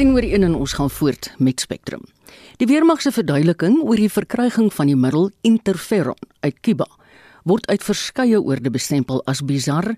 [0.00, 2.00] 10 oor 1 en ons gaan voort met Spectrum.
[2.56, 6.86] Die weermag se verduideliking oor die verkryging van die middel interferon uit Kuba
[7.44, 9.90] word uit verskeie oorde bestempel as bizar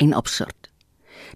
[0.00, 0.70] en absurd.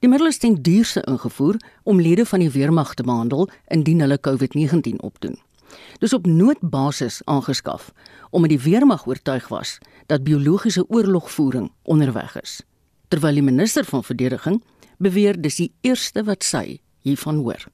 [0.01, 4.17] Die middel is ten duurste ingevoer om lede van die weermag te behandel indien hulle
[4.17, 5.37] COVID-19 opdoen.
[6.01, 7.93] Dis op noodbasis aangeskaf
[8.31, 9.77] omdat die weermag oortuig was
[10.09, 12.63] dat biologiese oorlogvoering onderweg is.
[13.13, 14.63] Terwyl die minister van verdediging
[14.97, 17.69] beweer dis die eerste wat sy hiervan hoor.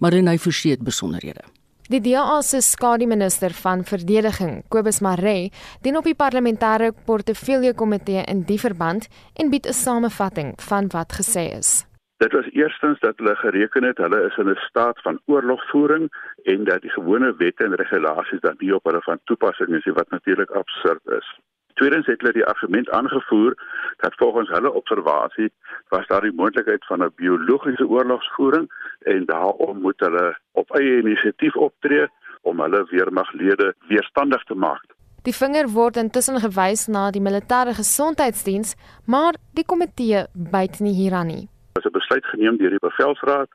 [0.00, 1.44] Maar hy verseet besonderhede.
[1.90, 5.50] Die DA se skademinister van verdediging, Kobus Maree,
[5.82, 11.12] dien op die parlementêre portefeulje komitee in die verband en bied 'n samevatting van wat
[11.18, 11.84] gesê is.
[12.22, 16.04] Dit was eerstens dat hulle gereken het hulle is in 'n staat van oorlogvoering
[16.42, 20.10] en dat die gewone wette en regulasies dan nie op hulle van toepassing is wat
[20.10, 21.40] natuurlik absurd is.
[21.80, 23.54] Tweedens het hulle die argument aangevoer
[23.96, 25.52] dat volgens hulle observasie
[25.88, 28.66] was daar die moontlikheid van 'n biologiese oorlogsvoering
[29.12, 32.06] en daarom moet hulle op eie inisiatief optree
[32.42, 34.84] om hulle weermaglede weerstandig te maak.
[35.22, 38.76] Die vinger word intussen gewys na die militêre gesondheidsdiens,
[39.06, 41.48] maar die komitee byt nie hieraan nie.
[41.72, 43.48] Dit is 'n besluit geneem deur die bevelsraad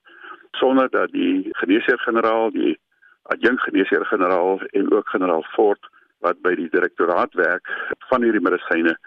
[0.52, 2.80] sonder dat die geneesheer-generaal, die
[3.22, 5.94] adjunkgeneesheer-generaal en ook generaal Fort
[6.26, 7.70] wat by die direktoraat werk
[8.10, 8.98] van hierdie medisyne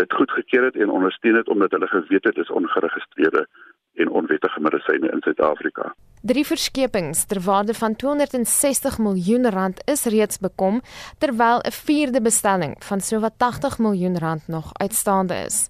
[0.00, 3.46] dit goedgekeur het en ondersteun het omdat hulle geweet het dit is ongeregistreerde
[3.94, 5.94] en onwettige medisyne in Suid-Afrika.
[6.22, 10.80] Drie verskepings ter waarde van 260 miljoen rand is reeds bekom
[11.18, 15.68] terwyl 'n vierde bestelling van sowat 80 miljoen rand nog uitstaande is.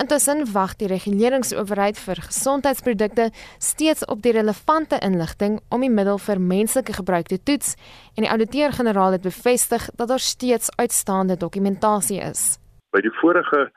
[0.00, 3.26] Intussen wag die reguleringsowerheid vir gesondheidsprodukte
[3.60, 7.74] steeds op die relevante inligting om die middel vir menslike gebruik te toets
[8.16, 12.56] en die ouditeur-generaal het bevestig dat daar steeds uitstaande dokumentasie is.
[12.96, 13.68] By die vorige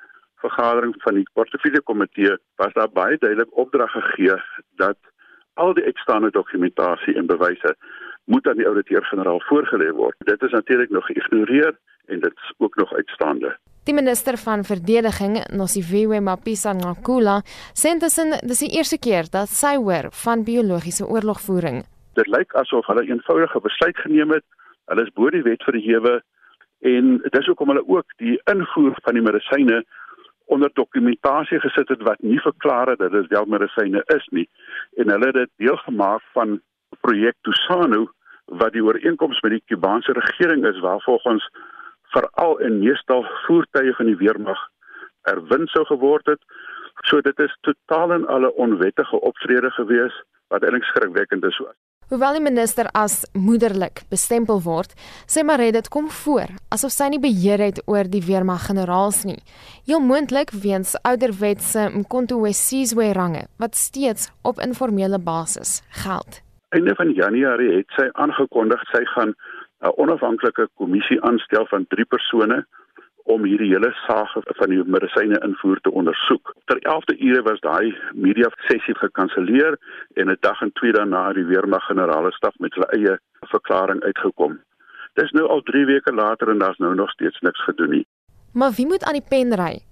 [0.46, 4.40] vergadering van die portefeulje komitee was daar baie duidelik opdrag gegee
[4.80, 4.98] dat
[5.60, 7.76] al die uitstaande dokumentasie en bewyse
[8.32, 10.16] moet aan die ouditeur-generaal voorgelê word.
[10.32, 11.76] Dit is natuurlik nog geïgnoreer
[12.08, 13.58] en dit is ook nog uitstaande.
[13.86, 17.36] Die minister van verdediging, Nosiviwe Mapisa Ngakula,
[17.78, 21.84] sê intussen dis die eerste keer dat sy hoor van biologiese oorlogvoering.
[22.18, 24.46] Dit lyk asof hulle 'n eenvoudige besluit geneem het.
[24.90, 26.24] Hulle is bo die wet verhewe
[26.82, 29.84] en dis hoekom hulle ook die invoer van die medisyne
[30.46, 34.50] onder dokumentasie gesit het wat nie verklaar het dat dit wel medisyne is nie
[34.98, 36.60] en hulle het dit deel gemaak van
[37.02, 38.10] projek Tusano
[38.46, 41.50] wat die ooreenkoms met die Kubaanse regering is waar volgens
[42.16, 44.62] veral in meestal voertuie van die weermag
[45.32, 46.42] erwin sou geword het.
[47.10, 50.16] So dit is totaal en alle onwettige optrede gewees
[50.54, 51.58] wat eintlik skrikwekkend is.
[52.10, 54.92] Hoewel die minister as moederlik bestempel word,
[55.26, 59.40] sê Maree dit kom voor asof sy nie beheer het oor die weermag generaals nie.
[59.90, 66.44] Heel moontlik weens ouderwetse Mkonto Wesizwe range wat steeds op informele basis geld.
[66.78, 69.34] Einde van Januarie het sy aangekondig sy gaan
[69.86, 72.66] 'n onafhanklike kommissie aanstel van 3 persone
[73.26, 76.54] om hierdie hele saak van die medisyne invoer te ondersoek.
[76.66, 79.78] Ter 11de ure was daai media sessie gekanselleer
[80.14, 84.02] en 'n dag en twee daarna het die weermag generale staf met hulle eie verklaring
[84.04, 84.60] uitgekom.
[85.14, 88.08] Dis nou al 3 weke later en daar's nou nog steeds niks gedoen nie.
[88.54, 89.84] Maar wie moet aan die pen ry?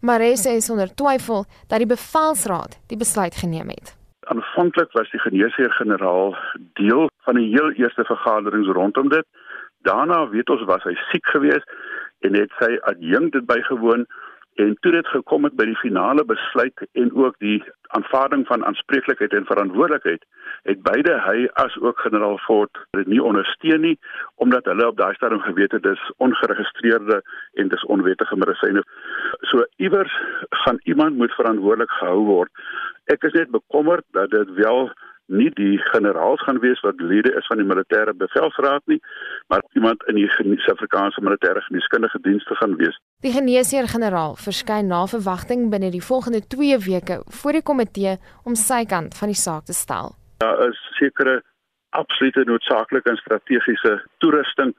[0.00, 4.01] Marese is onder twyfel dat die bevelsraad die besluit geneem het.
[4.30, 6.36] Aanvanklik was die geneesheer-generaal
[6.78, 9.26] deel van die heel eerste vergaderings rondom dit.
[9.82, 11.72] Daarna weet ons was hy siek geweest
[12.26, 14.06] en het sy adjunk dit bygewoon
[14.54, 17.62] en toe dit gekom het by die finale besluit en ook die
[17.96, 20.24] aanvaarding van aanspreeklikheid en verantwoordelikheid
[20.68, 23.96] het beide hy as ook generaal Fort dit nie ondersteun nie
[24.44, 27.22] omdat hulle op daai stadium geweet het dis ongeregistreerde
[27.54, 28.84] en dis onwettige medisyne.
[29.50, 30.14] So iewers
[30.64, 32.50] gaan iemand moet verantwoordelik gehou word.
[33.04, 34.92] Ek is net bekommerd dat dit wel
[35.26, 38.98] nie die generaals gaan wees wat lede is van die militêre bevelsraad nie,
[39.48, 42.98] maar iemand in die Suid-Afrikaanse militêre geneeskundige dienste gaan wees.
[43.22, 48.84] Die geneesheer-generaal verskyn na verwagting binne die volgende 2 weke voor die komitee om sy
[48.84, 50.16] kant van die saak te stel.
[50.42, 51.40] Daar is sekere
[51.90, 54.72] absolute noodsaaklike en strategiese toerusting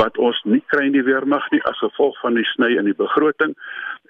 [0.00, 2.96] wat ons nie kry in die weermag nie as gevolg van die sny in die
[2.98, 3.52] begroting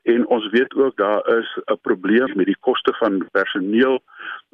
[0.05, 4.03] en ons weet ook daar is 'n probleem met die koste van personeel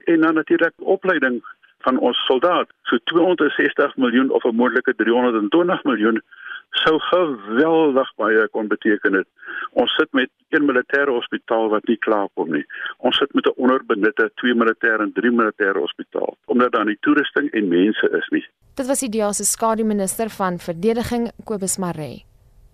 [0.05, 1.43] en dan natuurlik opleiding
[1.79, 2.69] van ons soldaat.
[2.83, 6.23] So 260 miljoen of 'n moontlike 320 miljoen
[6.71, 9.27] sou geweldig baie kon beteken het.
[9.71, 12.65] Ons sit met een militêre hospitaal wat nie klaarkom nie.
[12.99, 17.51] Ons sit met 'n onderbenutte twee militêre en drie militêre hospitaal omdat daar nie toerusting
[17.51, 18.47] en mense is nie.
[18.75, 22.30] Dit was die DEA se skademinister van verdediging Kobus Maree.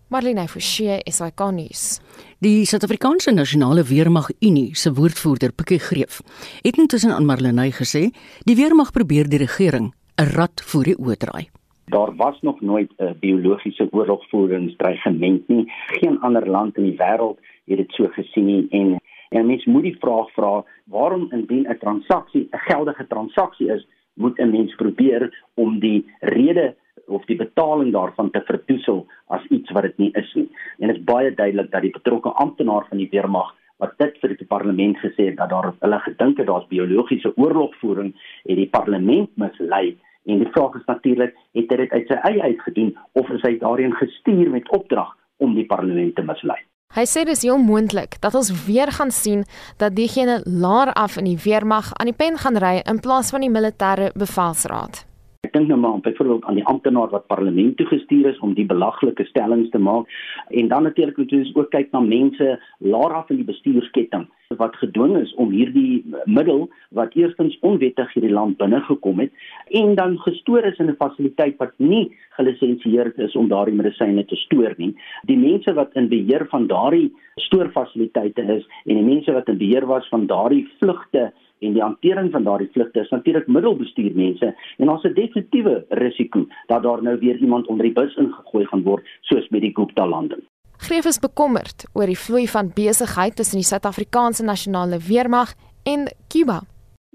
[0.08, 1.99] Marlene Forsie, SAK nuus.
[2.38, 6.20] Die Suid-Afrikaanse Nasionale Weermag Unie se woordvoerder, Pikkie Greef,
[6.62, 8.05] het intussen aan Marlene gesê,
[8.47, 9.91] die weermag probeer die regering
[10.23, 11.50] 'n rad voor die oë draai.
[11.91, 15.73] Daar was nog nooit 'n biologiese oorlogvoeringsdreigement nie.
[15.99, 19.82] Geen ander land in die wêreld het dit so gesien nie en en mens moet
[19.82, 25.44] die vraag vra, waarom indien 'n transaksie 'n geldige transaksie is, moet 'n mens probeer
[25.55, 26.76] om die rede
[27.06, 30.49] of die betaling daarvan te verdoesel as iets wat dit nie is nie.
[30.79, 34.32] En dit is baie duidelik dat die betrokke amptenaar van die weermag wat dit vir
[34.38, 38.14] die parlement gesê het dat daar hulle gedink het daar's biologiese oorlogvoering
[38.49, 42.43] het die parlement mislei En die vraag is natuurlik, het hy dit uit sy eie
[42.43, 46.58] uitgedoen of is hy daarin gestuur met opdrag om die parlement te mislei?
[46.97, 49.44] Hy sê dis heel moontlik dat ons weer gaan sien
[49.79, 53.47] dat diegene laer af in die weermag aan die pen gaan ry in plaas van
[53.47, 55.05] die militêre bevelsraad.
[55.46, 58.66] Ek dink nou maar byvoorbeeld aan die amptenaar wat parlement toe gestuur is om die
[58.66, 60.10] belaglike stellings te maak
[60.50, 62.48] en dan natuurlik moet ons ook kyk na mense
[62.82, 64.26] laer af in die bestuursketting
[64.58, 66.66] wat gedwing is om hierdie middel
[66.98, 69.46] wat eerstens onwettig hierdie land binne gekom het
[69.82, 74.37] en dan gestoor is in 'n fasiliteit wat nie gelisensieerd is om daardie medisyne te
[74.37, 74.94] stoor nie.
[75.26, 79.87] Die mense wat in beheer van daardie stoorfasiliteite is en die mense wat in beheer
[79.87, 85.03] was van daardie vlugte en die hantering van daardie vlugte is natuurlik middelbestuurmense en ons
[85.03, 89.49] het definitiewe risiko dat daar nou weer iemand onder die bus ingegooi gaan word soos
[89.49, 90.43] met die Gupta landing.
[90.76, 95.55] Greef is bekommerd oor die vloei van besigheid tussen die Suid-Afrikaanse nasionale weermag
[95.88, 96.61] en Kuba.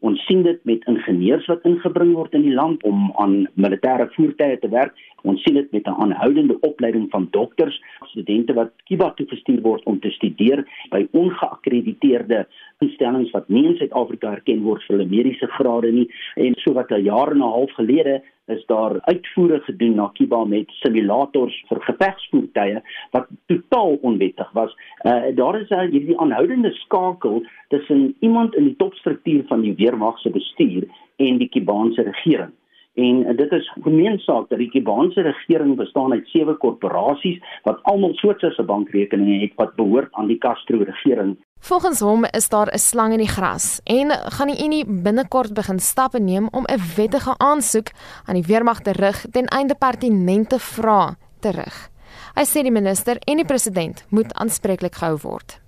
[0.01, 4.57] Ons sien dit met ingenieurs wat ingebring word in die land om aan militêre voertuie
[4.63, 4.95] te werk.
[5.21, 9.83] Ons sien dit met 'n aanhoudende opleiding van dokters, studente wat Kuba toe gestuur word
[9.83, 12.47] om te studeer by ongeakkrediteerde
[12.79, 16.09] instellings wat nie in Suid-Afrika erken word vir hulle mediese grade nie.
[16.35, 20.43] En so wat 'n jaar en 'n half gelede is daar uitvoere gedoen na Kiba
[20.45, 22.81] met simulators vir gevegsvoertuie
[23.11, 24.75] wat totaal onwettig was.
[25.05, 30.19] Uh daar is uh, hierdie aanhoudende skakel tussen iemand in die topstruktuur van die weermag
[30.19, 32.51] se bestuur en die Kubaanse regering.
[32.93, 38.13] En uh, dit is gemeensaak dat die Kubaanse regering bestaan uit sewe korporasies wat almal
[38.13, 43.11] Switserse bankrekeninge het wat behoort aan die Castro regering Volgens hom is daar 'n slang
[43.13, 47.87] in die gras en gaan die Unie binnekort begin stappe neem om 'n wettige aansoek
[48.25, 51.89] aan die weermag te rig ten einde pertinente vrae te rig.
[52.35, 55.61] Hy sê die minister en die president moet aanspreeklik gehou word.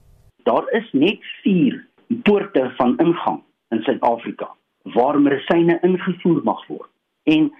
[0.44, 1.88] Daar is net 4
[2.24, 4.50] poorte van ingang in Suid-Afrika
[4.84, 6.93] waar medisyne ingevoer mag word.
[7.24, 7.52] En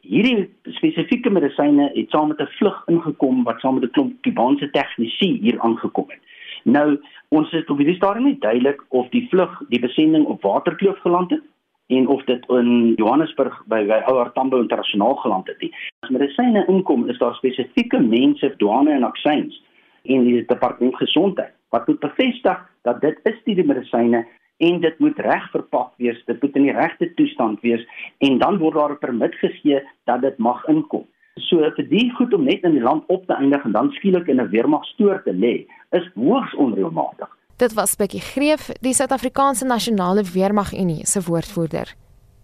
[0.00, 0.48] hierdie
[0.78, 5.38] spesifieke medisyne het saam met 'n vlug ingekom wat saam met 'n klomp Kubaanse tegnisie
[5.40, 6.20] hier aangekom het.
[6.64, 10.98] Nou, ons is op hierdie stadium nie duidelik of die vlug die besending op Waterkloof
[10.98, 11.42] geland het
[11.86, 15.72] en of dit in Johannesburg by by Ouer Tambo internasionaal geland het nie.
[16.00, 19.62] As medisyne inkom, is daar spesifieke mense, douane en aksies
[20.02, 24.26] in die departement gesondheid wat moet bevestig dat dit is die medisyne
[24.58, 27.84] en dit moet reg verpak wees, dit moet in die regte toestand wees
[28.18, 31.06] en dan word daar 'n permit gegee dat dit mag inkom.
[31.36, 34.26] So vir die goed om net in die land op te eindig en dan skielik
[34.26, 37.28] in 'n weermagstoor te lê, is hoogs onreëlmatig.
[37.56, 41.94] Dit was Bekkie Greef, die Suid-Afrikaanse Nasionale Weermag Unie se woordvoerder.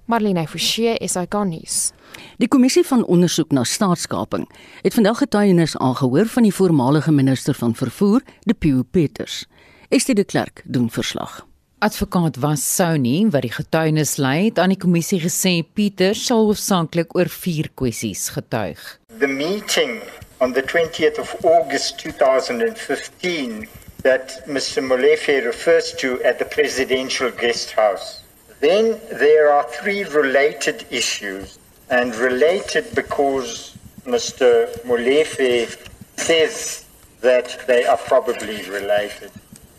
[0.07, 1.93] Marlene Forsie is ikonies.
[2.37, 4.45] Die kommissie van ondersoek na staatskaping
[4.83, 9.47] het vandag getuienis aangehoor van die voormalige minister van vervoer, Depieu Peters.
[9.89, 11.54] Estie de Klerk doen verslag.
[11.85, 17.11] Advokaat was Sony wat die getuienis lei het aan die kommissie gesê Pieter sal hoofsaaklik
[17.13, 18.81] oor vier kwessies getuig.
[19.21, 19.99] The meeting
[20.41, 23.69] on the 20th of August 2015
[24.01, 28.23] that Mr Molefe refers to at the presidential guest house.
[28.61, 31.59] Then there are three related issues
[31.91, 33.77] and related because
[34.07, 35.77] Mr Molefe
[36.17, 36.87] says
[37.21, 39.31] that they are probably related.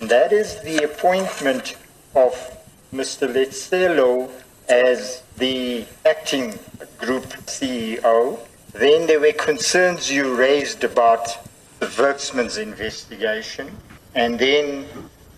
[0.02, 1.74] And that is the appointment
[2.16, 2.34] of
[2.94, 3.28] Mr.
[3.28, 4.30] Letzelo
[4.70, 6.58] as the acting
[6.98, 8.40] group CEO.
[8.74, 11.38] Then there were concerns you raised about
[11.80, 13.68] the Werksman's investigation,
[14.16, 14.86] and then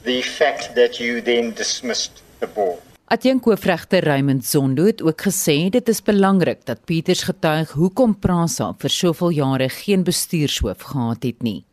[0.04, 2.82] the fact that you then dismissed the board.
[3.10, 8.92] Adjunkhoofregter Raymond Zondo het ook gesê dit is belangrik dat Pieters getuig hoekom Prasa vir
[8.92, 11.64] soveel jare geen bestuurshoof gehad het nie.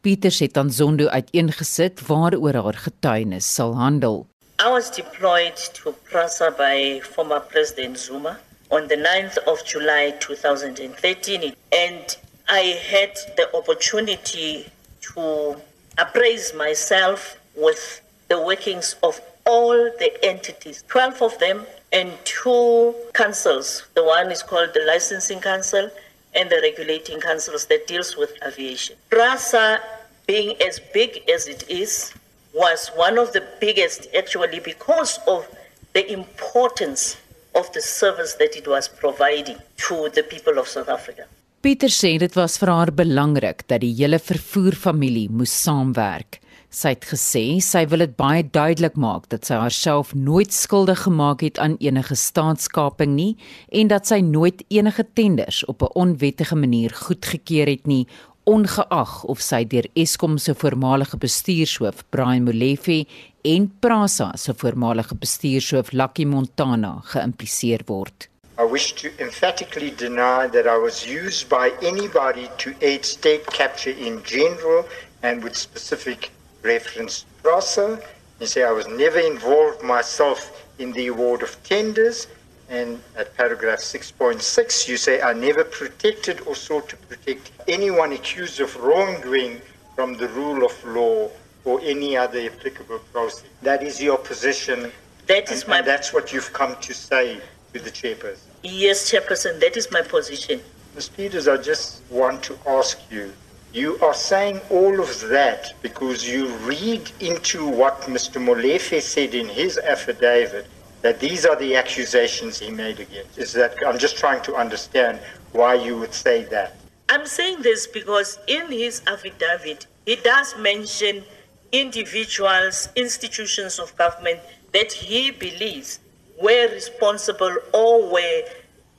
[0.00, 4.31] Pieters het aan Zondo uiteengesit waaroor haar getuienis sal handel.
[4.64, 8.38] I was deployed to Prasa by former President Zuma
[8.70, 12.16] on the 9th of July 2013 and
[12.48, 14.70] I had the opportunity
[15.14, 15.56] to
[15.98, 23.88] appraise myself with the workings of all the entities, 12 of them and two councils.
[23.94, 25.90] The one is called the Licensing Council
[26.36, 28.94] and the regulating councils that deals with aviation.
[29.10, 29.80] PRASA,
[30.28, 32.14] being as big as it is,
[32.52, 35.48] was one of the biggest actually because of
[35.92, 37.16] the importance
[37.54, 41.24] of the service that it was providing to the people of South Africa.
[41.62, 46.40] Pieter sê dit was vir haar belangrik dat die hele vervoerfamilie moes saamwerk.
[46.72, 51.44] Sy het gesê sy wil dit baie duidelik maak dat sy haarself nooit skuldig gemaak
[51.44, 53.34] het aan enige staatskaping nie
[53.68, 58.06] en dat sy nooit enige tenders op 'n onwettige manier goedgekeur het nie
[58.44, 63.04] ongeag of sy deur Eskom se voormalige bestuurshoof Brian Molefe
[63.46, 68.26] en Prasa se voormalige bestuurshoof Lucky Montana geïmpliseer word.
[68.58, 73.94] I wish to emphatically deny that I was used by anybody to aid state capture
[73.94, 74.84] in general
[75.22, 76.30] and with specific
[76.62, 78.00] reference Prasa.
[78.40, 82.26] You say I was never involved myself in the award of tenders.
[82.72, 88.60] And at paragraph 6.6, you say I never protected or sought to protect anyone accused
[88.60, 89.60] of wrongdoing
[89.94, 91.28] from the rule of law
[91.66, 93.44] or any other applicable process.
[93.60, 94.90] That is your position.
[95.26, 97.42] That is and, my and that's what you've come to say
[97.74, 98.48] to the chairperson.
[98.62, 100.62] Yes, Chairperson, that is my position.
[100.94, 101.10] Ms.
[101.10, 103.34] Peters, I just want to ask you
[103.74, 108.40] you are saying all of that because you read into what Mr.
[108.40, 110.66] Molefe said in his affidavit
[111.02, 113.38] that these are the accusations he made against.
[113.38, 115.20] Is that I'm just trying to understand
[115.52, 116.76] why you would say that.
[117.08, 121.24] I'm saying this because in his affidavit, he does mention
[121.72, 124.40] individuals, institutions of government
[124.72, 125.98] that he believes
[126.40, 128.42] were responsible or were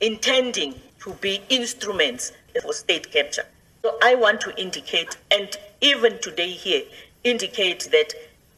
[0.00, 2.32] intending to be instruments
[2.62, 3.44] for state capture.
[3.82, 5.48] So I want to indicate, and
[5.80, 6.82] even today here,
[7.22, 8.14] indicate that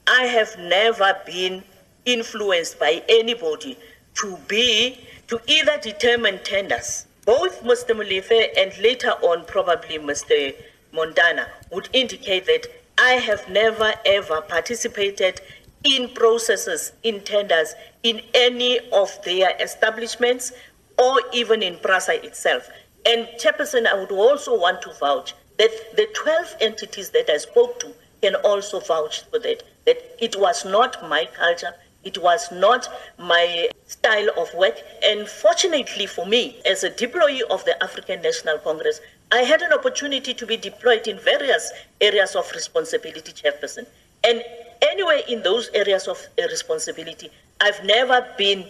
[0.07, 1.65] I have never been
[2.07, 3.77] influenced by anybody
[4.15, 7.07] to be, to either determine tenders.
[7.27, 7.95] Both Mr.
[7.95, 10.55] Mulefe and later on probably Mr.
[10.93, 12.67] Montana would indicate that
[12.99, 15.41] I have never ever participated
[15.85, 20.53] in processes, in tenders, in any of their establishments
[20.99, 22.69] or even in Prasa itself.
[23.05, 27.79] And Chairperson, I would also want to vouch that the 12 entities that I spoke
[27.81, 31.75] to can also vouch for that, that it was not my culture,
[32.07, 34.77] it was not my style of work.
[35.05, 39.01] And fortunately for me, as a deployee of the African National Congress,
[39.33, 43.87] I had an opportunity to be deployed in various areas of responsibility, Chairperson.
[44.23, 44.43] And
[44.83, 47.29] anyway, in those areas of uh, responsibility,
[47.61, 48.65] I've never been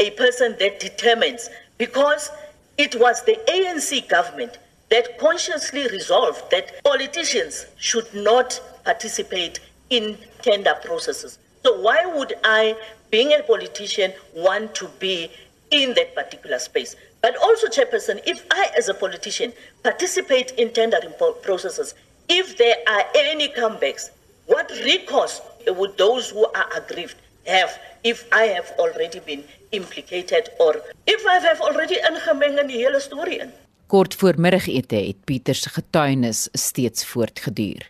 [0.00, 2.30] a person that determines because
[2.76, 10.74] it was the ANC government that consciously resolved that politicians should not participate in tender
[10.84, 11.38] processes.
[11.62, 12.76] So why would I,
[13.10, 15.30] being a politician, want to be
[15.70, 16.96] in that particular space?
[17.22, 19.52] But also, Chairperson, if I, as a politician,
[19.82, 21.12] participate in tendering
[21.42, 21.94] processes,
[22.28, 24.10] if there are any comebacks,
[24.46, 30.80] what recourse would those who are aggrieved have if I have already been implicated or
[31.06, 33.52] if I have already ingemeng in die hele storie in.
[33.86, 37.88] Kort voor middagete het Pieter se getuienis steeds voortgeduur.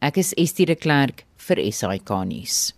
[0.00, 2.72] Ek is Estie de Klerk vir SAK nuus.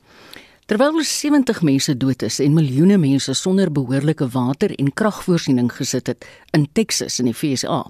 [0.72, 6.24] Terwyl 70 mense dood is en miljoene mense sonder behoorlike water en kragvoorsiening gesit het
[6.56, 7.82] in Texas in die VSA,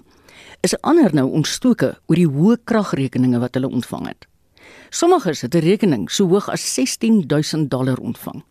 [0.67, 4.27] is ander nou ontstoke oor die hoë kragrekeninge wat hulle ontvang het.
[4.91, 8.43] Sommiges het 'n rekening so hoog as 16000 dollar ontvang.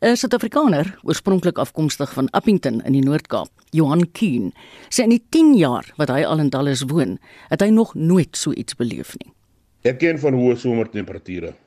[0.00, 4.52] 'n Suid-Afrikaner, oorspronklik afkomstig van Appington in die Noord-Kaap, Johan Keen,
[4.90, 7.18] sê in die 10 jaar wat hy al in Dallas woon,
[7.48, 9.32] het hy nog nooit so iets beleef nie.
[9.82, 11.65] Ek ken van hoë somertemperature.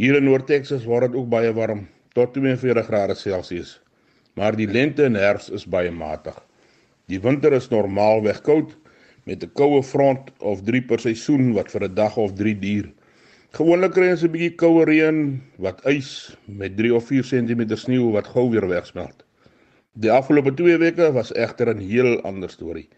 [0.00, 1.82] Hier in Noord-Texas word dit ook baie warm,
[2.16, 3.74] tot 42 grade Celsius.
[4.40, 6.38] Maar die lente en herfs is baie matig.
[7.12, 8.72] Die winter is normaalweg koud
[9.28, 12.88] met 'n koue front of 3 per seisoen wat vir 'n dag of 3 duur.
[13.52, 18.10] Gewoonlik kry ons 'n bietjie koue reën wat ys met 3 of 4 cm sneeu
[18.12, 19.24] wat gou weer wegsmelt.
[19.92, 22.88] Die afgelope 2 weke was egter 'n heel ander storie.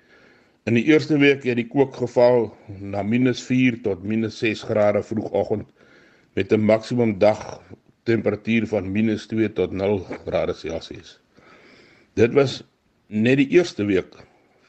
[0.66, 5.66] In die eerste week het die kook geval na -4 tot -6 grade vroegoggend
[6.32, 7.60] met 'n maksimum dag
[8.02, 11.20] temperatuur van -2 tot 0 grade Celsius.
[12.12, 12.64] Dit was
[13.06, 14.16] net die eerste week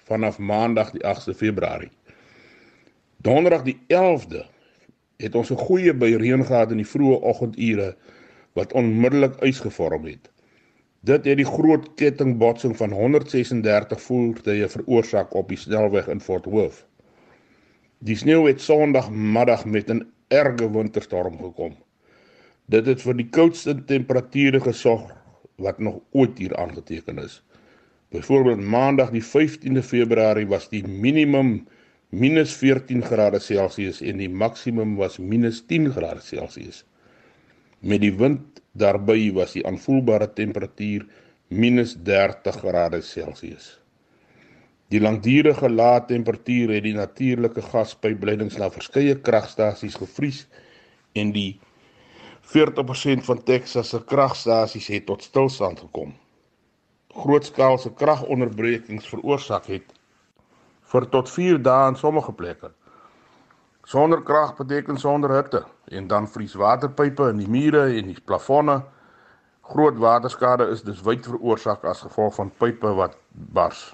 [0.03, 1.91] vanaf maandag die 8de Februarie.
[3.17, 4.46] Donderdag die 11de
[5.17, 7.96] het ons 'n goeie by reën gehad in die vroeë oggendure
[8.53, 10.32] wat onmiddellik ys gevorm het.
[11.00, 16.86] Dit het die groot kettingbotsing van 136 voertuie veroorsaak op die snelweg in Fort Worth.
[18.00, 21.75] Die sneeu het Sondagmiddag met 'n erge winterstorm gekom.
[22.65, 25.12] Dit het vir die koudste temperature gesorg
[25.62, 27.42] wat nog ooit hier aangeteken is.
[28.13, 31.68] Byvoorbeeld Maandag die 15de Februarie was die minimum
[32.10, 36.84] minus 14 grade Celsius en die maksimum was minus 10 grade Celsius.
[37.80, 41.08] Met die wind daarby was die aanvoelbare temperatuur
[41.50, 43.83] minus 30 grade Celsius.
[44.93, 50.43] Die langdurige lae temperatuur het die natuurlike gaspypleidings na verskeie kragstasies gevries
[51.17, 51.55] en die
[52.51, 56.12] 40% van Texas se kragstasies het tot stilstand gekom.
[57.23, 59.95] Grootskaalse kragonderbrekings veroorsaak het
[60.93, 62.69] vir tot 4 dae in sommige plekke.
[63.89, 68.77] Sonder krag beteken sonder hitte en dan vries waterpype in die mure en die plafonne.
[69.73, 73.88] Groot waterskade is dus wyd veroorsaak as gevolg van pype wat bars.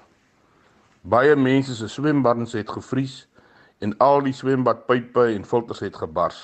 [1.00, 3.22] Baie mense se swembaddens het gevries
[3.80, 6.40] en al die swembadpype en filters het gebars.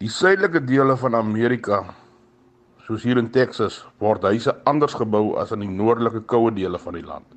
[0.00, 1.82] Die suidelike dele van Amerika,
[2.86, 6.96] soos hier in Texas, word huise anders gebou as in die noordelike koue dele van
[6.96, 7.28] die land.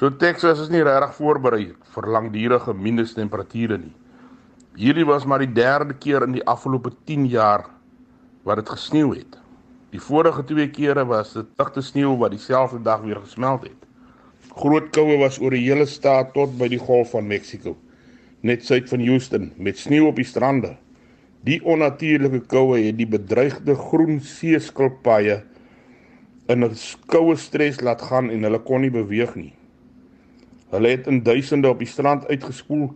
[0.00, 3.92] So Texas is nie regtig voorberei vir langdurige minustemperature nie.
[4.80, 7.68] Hierdie was maar die derde keer in die afgelope 10 jaar
[8.48, 9.36] wat dit gesneeu het.
[9.92, 13.91] Die vorige twee kere was dit digte sneeu wat dieselfde dag weer gesmelt het.
[14.52, 17.72] Groot koue was oor die hele staat tot by die Golf van Mexico,
[18.44, 20.74] net suid van Houston, met sneeu op die strande.
[21.46, 25.40] Die onnatuurlike koue het die bedreigde groen seeskilpaaie
[26.52, 29.52] in 'n koue stres laat gaan en hulle kon nie beweeg nie.
[30.70, 32.92] Hulle het in duisende op die strand uitgespoel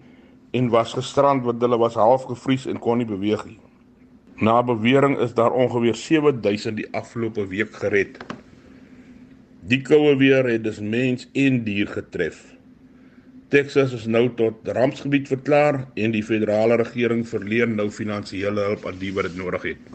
[0.53, 3.59] en was gestrand want hulle was half gevries en kon nie beweeg nie.
[4.37, 8.19] Na bewering is daar ongeveer 7000 die afgelope week gered.
[9.67, 12.37] Die koue weer het dus mens en dier getref.
[13.51, 19.01] Texas is nou tot rampsgebied verklaar en die federale regering verleen nou finansiële hulp aan
[19.01, 19.89] die wat dit nodig het.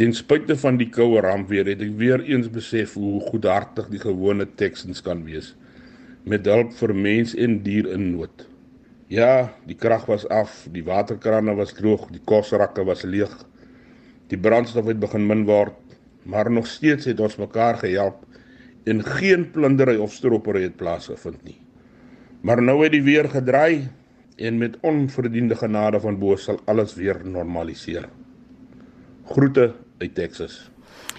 [0.00, 4.00] Ten spyte van die koue ramp weer het ek weer eens besef hoe goedhartig die
[4.00, 5.52] gewone Texans kan wees
[6.28, 8.46] met hulp vir mens en dier in nood.
[9.12, 13.32] Ja, die krag was af, die waterkrane was droog, die kosrakke was leeg.
[14.32, 15.76] Die brandstof het begin min word,
[16.28, 18.24] maar nog steeds het ons mekaar gehelp
[18.88, 21.58] en geen plundery of stropery het plaasgevind nie.
[22.40, 23.88] Maar nou het die weer gedraai
[24.36, 28.08] en met onverdiende genade van bo sal alles weer normaliseer.
[29.28, 30.70] Groete uit Texas.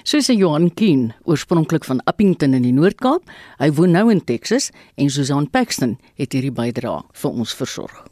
[0.04, 3.28] Soos Johan Keen, oorspronklik van Uppington in die Noord-Kaap,
[3.60, 8.08] hy woon nou in Texas en Susan Paxton het hierdie bydrae vir ons versorg.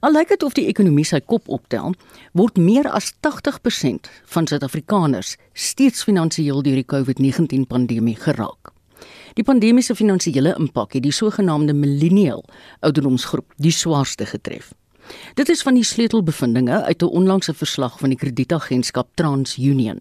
[0.00, 1.94] Al lyk dit of die ekonomie sy kop optel,
[2.32, 8.72] word meer as 80% van Suid-Afrikaners steeds finansiëel deur die COVID-19 pandemie geraak.
[9.36, 12.44] Die pandemiese finansiële impak het die sogenaamde millennial
[12.80, 14.72] ouderdomsgroep die swaarste getref.
[15.34, 20.00] Dit is van die sleutelbevindinge uit 'n onlangse verslag van die kredietagentskap TransUnion.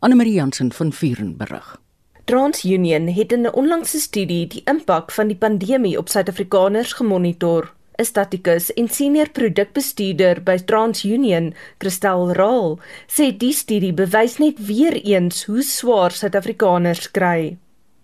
[0.00, 1.80] Anne Marie Jansen van Vuren berig.
[2.24, 7.72] TransUnion het in 'n onlangse studie die impak van die pandemie op Suid-Afrikaners gemonitor.
[7.98, 14.96] 'n statikus en senior produkbestuurder by TransUnion, Christel Raal, sê die studie bewys net weer
[15.04, 17.56] eens hoe swaar Suid-Afrikaners kry.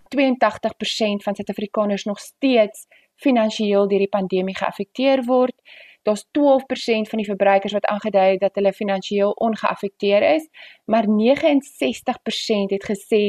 [0.09, 5.57] 82% van Suid-Afrikaners nog steeds finansiëel deur die pandemie geaffekteer word.
[6.03, 10.49] Daar's 12% van die verbruikers wat aangedui het dat hulle finansiëel ongeaffekteer is,
[10.85, 13.23] maar 69% het gesê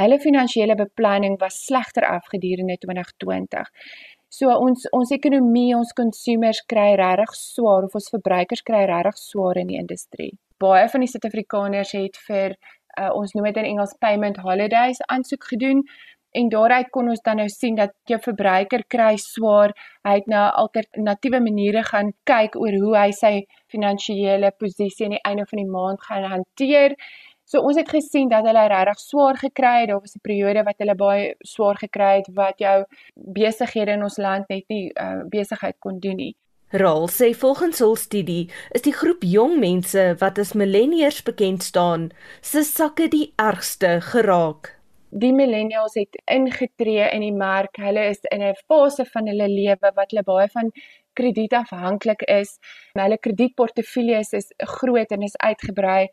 [0.00, 3.68] hulle finansiële beplanning was slegter af gedurende 2020.
[4.30, 9.58] So ons ons ekonomie, ons consumers kry regtig swaar of ons verbruikers kry regtig swaar
[9.58, 10.30] in die industrie.
[10.62, 15.48] Baie van die Suid-Afrikaners het vir uh, ons noem dit in Engels payment holidays aansoek
[15.54, 15.82] gedoen
[16.38, 19.74] en daaruit kon ons dan nou sien dat jou verbruiker kry swaar.
[20.06, 23.32] Hy het na alternatiewe maniere gaan kyk oor hoe hy sy
[23.72, 26.94] finansiële posisie aan die einde van die maand gaan hanteer.
[27.50, 29.88] So ons het gesien dat hulle regtig swaar gekry het.
[29.90, 32.84] Daar was 'n periode wat hulle baie swaar gekry het wat jou
[33.14, 36.36] besighede in ons land net nie uh, besigheid kon doen nie.
[36.70, 42.12] Raal sê volgens hul studie is die groep jong mense wat as millennials bekend staan,
[42.40, 44.78] se sakke die ergste geraak.
[45.10, 47.76] Die millennials het ingetree in die mark.
[47.76, 50.70] Hulle is in 'n fase van hulle lewe wat hulle baie van
[51.12, 52.58] krediet afhanklik is.
[52.92, 56.08] Hulle kredietportefeuilles is groot en is uitgebrei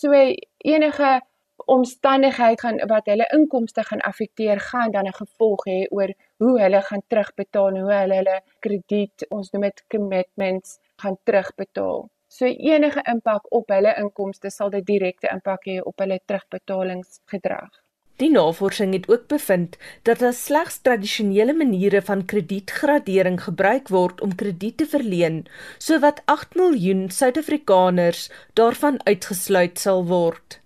[0.00, 0.12] So
[0.56, 1.20] enige
[1.66, 6.10] omstandigheid gaan wat hulle inkomste gaan affekteer, gaan dan 'n gevolg hê oor
[6.42, 12.08] hoe hulle gaan terugbetaal, hoe hulle hulle krediet, ons noem dit commitments, gaan terugbetaal.
[12.28, 17.79] So enige impak op hulle inkomste sal dit direkte impak hê op hulle terugbetalingsgedrag.
[18.20, 24.34] Die navorsing het ook bevind dat daar slegs tradisionele maniere van kredietgradering gebruik word om
[24.34, 25.46] krediet te verleen,
[25.78, 30.60] sowat 8 miljoen Suid-Afrikaners daarvan uitgesluit sal word.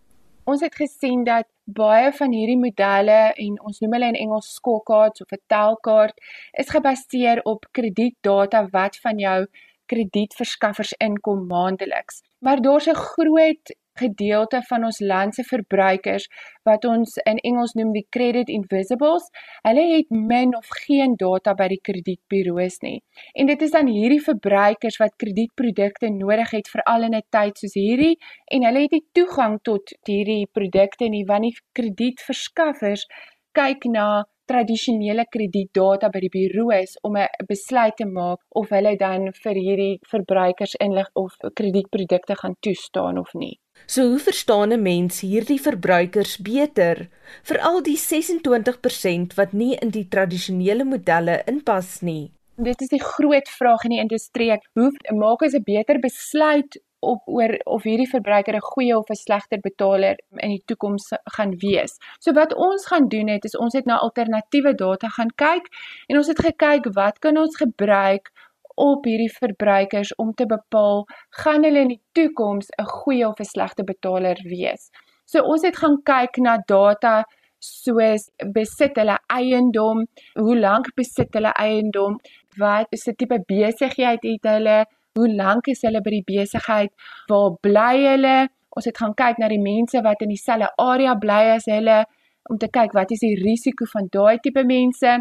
[0.44, 5.22] Ons het gesien dat baie van hierdie modelle en ons noem hulle in Engels scorecards
[5.22, 6.18] of 'n telkaart
[6.52, 9.46] is gebaseer op kredietdata wat van jou
[9.86, 12.22] kredietverskaffers inkom maandeliks.
[12.38, 16.28] Maar daar's 'n groot gedeelte van ons land se verbruikers
[16.62, 19.28] wat ons in Engels noem die credit invisibles.
[19.62, 23.02] Hulle het min of geen data by die kredietburo's nie.
[23.34, 27.74] En dit is dan hierdie verbruikers wat kredietprodukte nodig het veral in 'n tyd soos
[27.74, 28.18] hierdie
[28.50, 33.06] en hulle het nie toegang tot hierdie produkte nie want die kredietverskaffers
[33.52, 39.32] kyk na tradisionele kredietdata by die bureaus om 'n besluit te maak of hulle dan
[39.42, 43.58] vir hierdie verbruikers inlig of kredietprodukte gaan toestaan of nie.
[43.86, 47.08] So hoe verstaan 'n mens hierdie verbruikers beter,
[47.42, 52.32] veral die 26% wat nie in die tradisionele modelle inpas nie?
[52.56, 54.52] Dit is die groot vraag in die industrie.
[54.74, 56.78] Hoe maak ons 'n beter besluit
[57.12, 61.52] op oor of hierdie verbruiker 'n goeie of 'n slegter betaler in die toekoms gaan
[61.58, 61.98] wees.
[62.18, 65.68] So wat ons gaan doen het is ons het na alternatiewe data gaan kyk
[66.08, 68.30] en ons het gekyk wat kan ons gebruik
[68.74, 73.44] op hierdie verbruikers om te bepaal gaan hulle in die toekoms 'n goeie of 'n
[73.44, 74.90] slegte betaler wees.
[75.24, 77.24] So ons het gaan kyk na data
[77.64, 82.18] soos besit hulle eiendom, hoe lank besit hulle eiendom,
[82.58, 86.92] wat is 'n tipe besigheid het hulle, hoe lank is hulle by die besigheid,
[87.30, 88.36] waar bly hulle?
[88.74, 92.02] Ons het gaan kyk na die mense wat in dieselfde area bly as hulle
[92.50, 95.20] om te kyk wat is die risiko van daai tipe mense.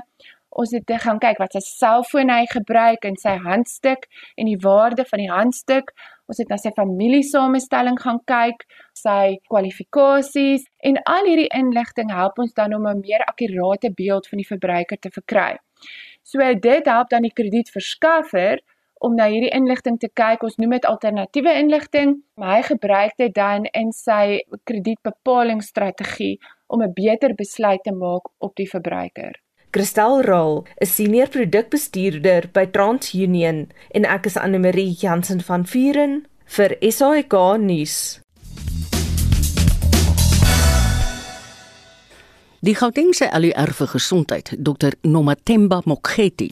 [0.54, 5.06] Ons het gaan kyk wat sy selfoon hy gebruik en sy handstuk en die waarde
[5.10, 5.94] van die handstuk.
[6.30, 8.66] Ons het na sy familiesamestelling gaan kyk,
[8.98, 14.42] sy kwalifikasies en al hierdie inligting help ons dan om 'n meer akkurate beeld van
[14.42, 15.58] die verbruiker te verkry.
[16.24, 18.62] So dit help dan die kredietverskaffer
[19.04, 20.44] om na hierdie inligting te kyk.
[20.48, 26.38] Ons noem dit alternatiewe inligting, maar hy gebruik dit dan in sy kredietbepalingsstrategie
[26.68, 29.44] om 'n beter besluit te maak op die verbruiker.
[29.72, 36.28] Christel Raal is senior produkbestuurder by TransUnion en ek is Anne Marie Jansen van Vuren
[36.46, 38.23] vir SAK nuus.
[42.64, 46.46] Die Gautengse ALR vir gesondheid, Dr Nomathemba Mokgethi,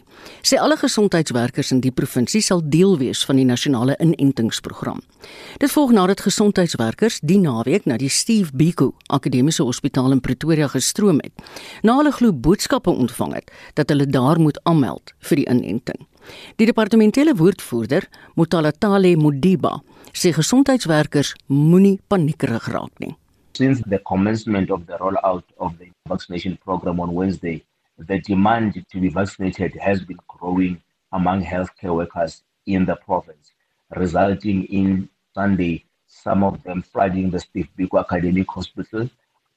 [0.43, 4.99] sê alle gesondheidswerkers in die provinsie sal deel wees van die nasionale inentingsprogram.
[5.63, 11.23] Dit volg nadat gesondheidswerkers die naweek na die Steve Biko Akademiese Hospitaal in Pretoria gestroom
[11.23, 11.31] het,
[11.79, 16.03] na hulle glo boodskappe ontvang het dat hulle daar moet aanmeld vir die inenting.
[16.59, 19.77] Die departementele woordvoerder, Motalatale Modiba,
[20.11, 23.15] sê gesondheidswerkers moenie paniekerig raak nie.
[23.53, 27.63] Since the commencement of the rollout of the vaccination program on Wednesday,
[27.97, 33.51] the demand to be vaccinated has been growing among healthcare workers in the province,
[33.95, 39.09] resulting in Sunday some of them flooding the Steve Biko Academic Hospital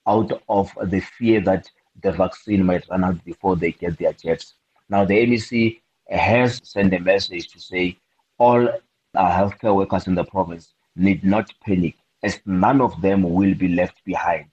[0.09, 1.71] out of the fear that
[2.03, 4.55] the vaccine might run out before they get their jabs.
[4.89, 5.81] Now, the MEC
[6.11, 7.97] has sent a message to say
[8.39, 8.69] all
[9.15, 13.69] our healthcare workers in the province need not panic as none of them will be
[13.69, 14.47] left behind.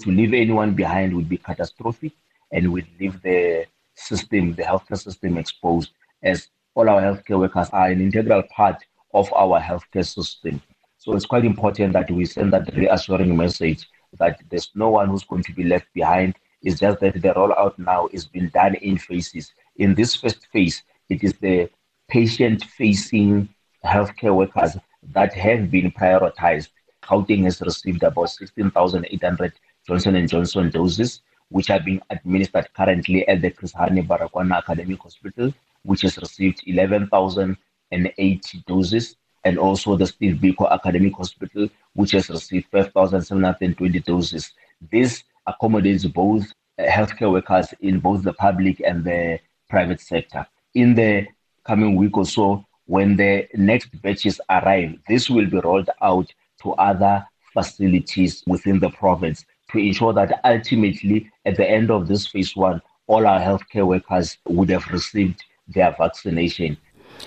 [0.00, 2.12] To leave anyone behind would be catastrophic
[2.50, 5.90] and would leave the system, the healthcare system exposed,
[6.22, 10.62] as all our healthcare workers are an integral part of our healthcare system.
[10.96, 13.86] So it's quite important that we send that reassuring message
[14.18, 16.34] that there's no one who's going to be left behind.
[16.62, 19.52] It's just that the rollout now is being done in phases.
[19.76, 21.68] In this first phase, it is the
[22.08, 23.48] patient facing
[23.84, 24.76] healthcare workers
[25.12, 26.70] that have been prioritized
[27.08, 29.52] Gauteng has received about 16,800
[29.86, 35.00] Johnson & Johnson doses, which are being administered currently at the Chris Hani Barakwana Academic
[35.00, 42.28] Hospital, which has received 11,080 doses, and also the Steve Biko Academic Hospital, which has
[42.28, 44.52] received 5,720 doses.
[44.92, 46.44] This accommodates both
[46.78, 49.40] uh, healthcare workers in both the public and the
[49.70, 50.46] private sector.
[50.74, 51.26] In the
[51.64, 56.72] coming week or so, when the next batches arrive, this will be rolled out to
[56.72, 62.56] other facilities within the province to ensure that ultimately, at the end of this phase
[62.56, 66.76] one, all our healthcare workers would have received their vaccination.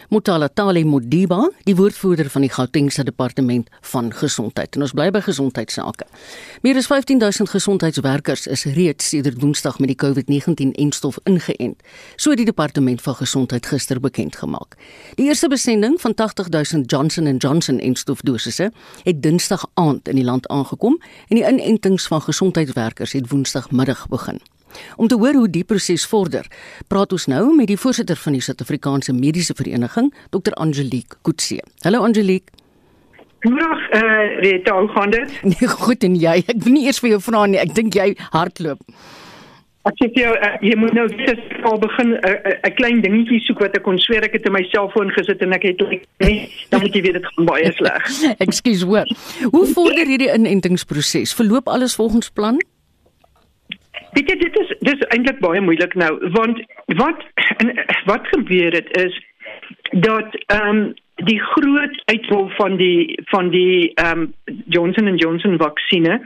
[0.10, 4.76] Mutala Tali Modiba, die woordvoerder van die Gautengse Departement van Gesondheid.
[4.76, 6.06] En ons bly by gesondheidsake.
[6.62, 11.82] Meer as 15000 gesondheidswerkers is reeds sedert Woensdag met die COVID-19-enstof ingeënt,
[12.16, 14.78] so die Departement van Gesondheid gister bekend gemaak.
[15.16, 18.72] Die eerste besending van 80000 Johnson & Johnson-enstofdosisse
[19.04, 24.42] het Dinsdag aand in die land aangekom en die inentings van gesondheidswerkers het Woensdagmiddag begin.
[24.96, 26.48] Om te hoor hoe die proses vorder,
[26.88, 30.54] praat ons nou met die voorsitter van die Suid-Afrikaanse Mediese Vereniging, Dr.
[30.54, 31.62] Angelique Kutse.
[31.84, 32.52] Hallo Angelique.
[33.42, 35.40] Goeiedag, eh uh, Rita, hoe gaan dit?
[35.52, 36.44] Nee, goed en jy?
[36.46, 37.58] Ek wil nie eers vir jou vra nie.
[37.58, 38.84] Ek dink jy hardloop.
[39.90, 43.40] Ek sê jou, uh, jy moet nou dit al begin 'n uh, uh, klein dingetjie
[43.42, 45.82] soek wat ek kon sweer ek het in my selfoon gesit en ek het
[46.22, 48.12] nie, dan moet jy weet dit gaan baie sleg.
[48.46, 49.10] Ekskuus hoor.
[49.50, 51.34] Hoe vorder hierdie inentingsproses?
[51.34, 52.62] Verloop alles volgens plan?
[54.12, 56.60] Weet jy dit is dis eintlik baie moeilik nou want
[57.00, 57.24] wat
[57.58, 57.71] en
[58.10, 59.19] wat gebeur het is
[59.91, 64.34] dat ehm um, die groot uitrol van die van die ehm um,
[64.67, 66.19] Johnson and Johnson vaksinne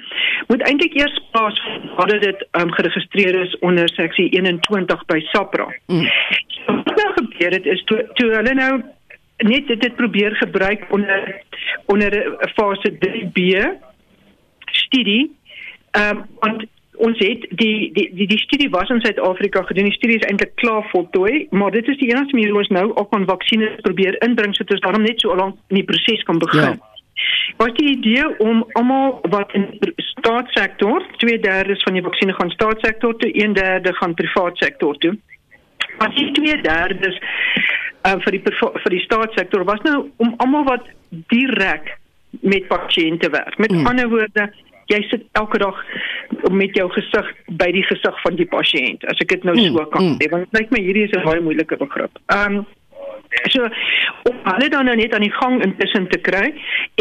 [0.47, 1.61] moet eintlik eers plaas
[1.97, 5.67] nadat dit ehm um, geregistreer is onder seksie 21 by SAPRA.
[5.87, 6.09] Mm.
[6.65, 8.83] Wat nou gebeur het is toe toe hulle nou
[9.37, 11.41] net dit het probeer gebruik onder
[11.85, 13.41] onder fase 3B
[14.71, 15.35] studie
[15.91, 16.65] ehm um, want
[16.97, 19.89] ons het die die die die studie was in Suid-Afrika gedoen.
[19.89, 22.91] Die studie is eintlik klaar voltooi, maar dit is die enigste manier hoe ons nou
[22.93, 26.39] op aan vaksines probeer inbring sodat ons daarom net so lank in die proses kan
[26.39, 26.77] begin.
[26.77, 26.93] Ja.
[27.58, 33.31] Wat die idee om almal wat in staatssektor, 2/3 van die vaksines gaan staatssektor toe,
[33.34, 35.17] 1/3 gaan privaat sektor toe.
[35.97, 37.19] Maar die 2/3
[38.05, 38.41] uh, vir die
[38.84, 41.97] vir die staatssektor was nou om almal wat direk
[42.41, 43.58] met pasiënte werk.
[43.58, 43.88] Met mm.
[43.88, 44.51] ander woorde,
[44.91, 45.77] jy sit elke dag
[46.51, 47.29] met jou gesig
[47.61, 50.33] by die gesig van die pasiënt as ek dit nou so mm, kan sê mm.
[50.33, 52.19] want dit lyk my hierdie is 'n baie moeilike begrip.
[52.33, 52.65] Ehm um,
[53.51, 53.67] so
[54.29, 56.53] om hulle dan nou net aan die gang intussen te kry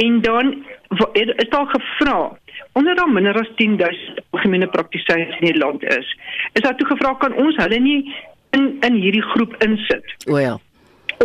[0.04, 0.64] en dan
[1.12, 2.38] is daar gevra
[2.72, 6.16] onder dan minder as 10000 algemene praktisyns in Nederland is.
[6.52, 8.14] Is daar toe gevra kan ons hulle nie
[8.50, 10.16] in in hierdie groep insit?
[10.28, 10.58] O ja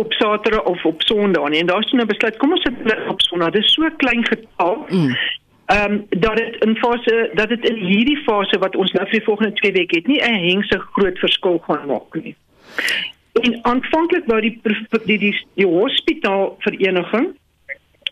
[0.00, 1.60] op Saterdag of op Sondag nie.
[1.60, 3.50] En daar's nou besluit, kom ons sit op Sondag.
[3.50, 4.86] Dit is so klein getal.
[4.88, 5.14] Mm
[5.70, 9.18] ehm um, dat dit in fase dat dit in hierdie fase wat ons nou vir
[9.18, 12.36] die volgende 2 weke het nie 'n hengse groot verskil gaan maak nie.
[13.32, 14.60] En aanvanklik wou die
[15.04, 17.28] die die, die hospitaalvereniging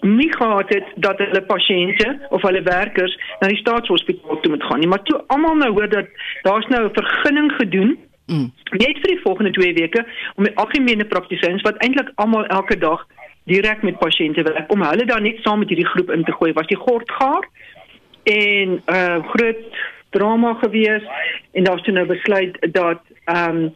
[0.01, 4.79] nie gehad het dat hulle pasiënte of hulle werkers na die staatshospitaal toe moet gaan
[4.79, 6.07] nie, maar toe almal nou hoor dat
[6.43, 8.51] daar's nou 'n vergunning gedoen Mm.
[8.77, 13.07] Net vir die volgende 2 weke om die algemene praktisyns wat eintlik almal elke dag
[13.49, 16.53] direk met pasiënte werk om hulle dan net saam met hierdie groep in te gooi.
[16.57, 17.49] Was die gordgaar
[18.29, 21.05] en uh, groot drama gewees
[21.53, 23.75] en daar's toe nou besluit dat ehm um,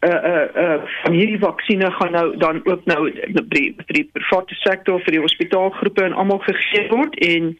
[0.00, 4.54] uh uh uh van hierdie vaksines gaan nou dan ook nou vir die, die private
[4.54, 7.52] sektor vir die hospitaalgroepe en almal gegee word en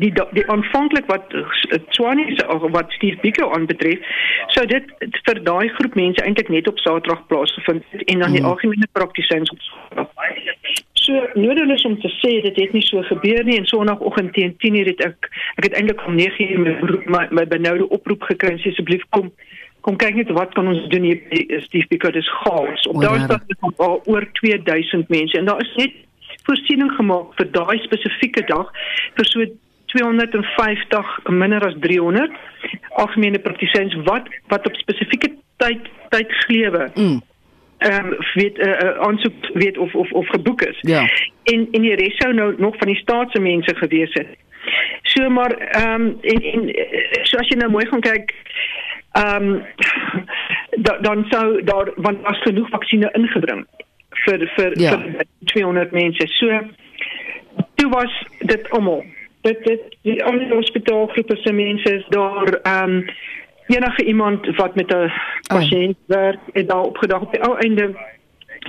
[0.00, 1.34] die die aanvanklik wat
[1.88, 3.98] Swanie se wat Steve Biko aanbetref
[4.46, 4.84] sou dit
[5.26, 8.48] vir daai groep mense eintlik net op Saterdag plaasgevind en dan die mm.
[8.48, 10.08] algemene praktisyns op
[11.02, 14.86] So nodeloos om te sê dit het nie so gebeur nie en sonoggend teen 10:00
[14.86, 16.76] het ek ek het eintlik om 9:00 my
[17.06, 19.32] my, my benoude oproep gekry asseblief kom
[19.80, 21.18] kom kyk net wat kan ons doen hier
[21.60, 22.10] Steve Biko.
[22.10, 22.86] Dis chaos.
[22.86, 25.92] Op daardie stad is al oor 2000 mense en daar is net
[26.46, 28.70] voorsiening gemaak vir daai spesifieke dag
[29.18, 29.46] vir so
[29.92, 32.30] 250 minder as 300
[32.88, 36.90] algemene praktisyns wat wat op spesifieke tyd tyd glewe.
[36.94, 37.20] Mm.
[37.78, 40.78] Ehm um, weet 'n uh, eh, eh, aansoek weet of of of geboek is.
[40.80, 41.00] Ja.
[41.44, 44.28] En en die res sou nou nog van die staatse mense gewees het.
[45.02, 46.62] So maar ehm um, en en
[47.22, 48.34] so as jy nou mooi gaan kyk
[49.12, 49.64] ehm um,
[50.86, 53.66] da, dan sou daar want as genoeg vaksines ingebring
[54.24, 54.98] vir vir ja.
[54.98, 56.26] vir 200 mense.
[56.26, 56.60] So
[57.74, 59.04] toe was dit almal
[59.42, 63.04] dit dit die ander hospitaalgroepe se mense is daar ehm um,
[63.66, 65.12] enige iemand wat met 'n
[65.46, 67.94] pasiënt werk het daar opgedag op die ou einde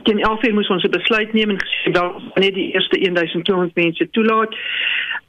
[0.03, 3.75] teen 11 uur moes ons 'n besluit neem en gesê dan net die eerste 1200
[3.75, 4.55] mense toelaat.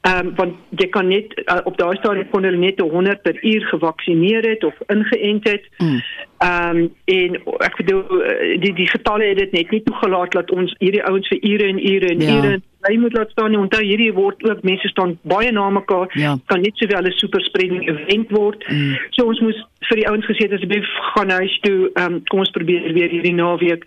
[0.00, 3.44] Ehm um, want jy kan net uh, op daai stadium kon hulle net 100 per
[3.44, 5.68] uur gevaksinereer het of ingeënt het.
[5.78, 6.00] Mm.
[6.38, 10.50] Ehm um, en ek bedoel eh, die die getalle het dit net nie toegelaat dat
[10.50, 12.36] ons hierdie ouens vir ure en ure en ja.
[12.36, 13.58] ure bly moet laat staan nie.
[13.58, 16.10] Onthou hierdie word ook mense staan baie na mekaar.
[16.18, 16.36] Ja.
[16.46, 18.68] Kan net sowel 'n super spreading event word.
[18.68, 18.96] Mm.
[19.10, 21.90] So ons moes vir die ouens gesê asseblief gaan huis toe.
[21.94, 23.84] Um, kom ons probeer weer hierdie naweek.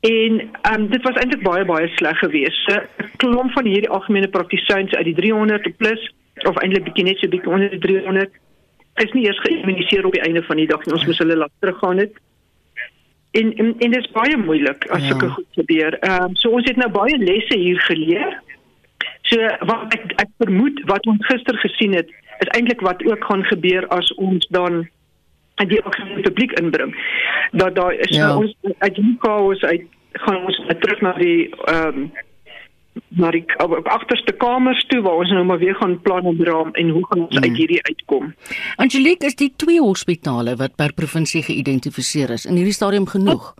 [0.00, 0.40] En
[0.72, 2.70] um, dit was eintlik baie baie sleg geweest.
[2.70, 6.10] 'n Klomp van hierdie algemene praktisyns uit die 300 plus
[6.48, 8.30] of eintlik bietjie net so bietjie onder die 300
[8.94, 10.94] is nie eers geïmmuniseer op die einde van die dag nie.
[10.94, 12.12] Ons moes hulle laat teruggaan het
[13.32, 15.32] en en, en dit is baie moeilik as sulke ja.
[15.32, 15.98] goed gebeur.
[15.98, 18.40] Ehm um, so ons het nou baie lesse hier geleer.
[19.28, 22.10] So wat ek ek vermoed wat ons gister gesien het
[22.42, 24.84] is eintlik wat ook gaan gebeur as ons dan
[25.62, 25.82] die
[26.22, 26.94] publiek inbring.
[27.52, 28.36] Dat daar is ja.
[28.36, 32.12] ons uit die chaos uit gaan ons terug na die ehm um,
[33.08, 36.72] maar ek op agterste kamers toe waar ons nou maar weer gaan plan en raam
[36.72, 37.42] en hoe gaan ons mm.
[37.42, 38.32] uit hierdie uitkom.
[38.76, 43.54] Angelique is die twee hospitale wat per provinsie geïdentifiseer is in hierdie stadium genoeg.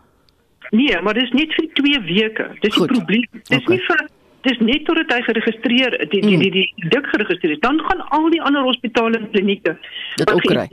[0.72, 2.48] Nee, maar dis net vir 2 weke.
[2.60, 3.28] Dis 'n probleem.
[3.44, 3.76] Dis okay.
[3.76, 4.08] nie vir
[4.42, 8.30] dis net totdat hy geregistreer die die die die, die dik geregistreer dan gaan al
[8.30, 9.76] die ander hospitale en klinieke
[10.16, 10.66] dit ook kry.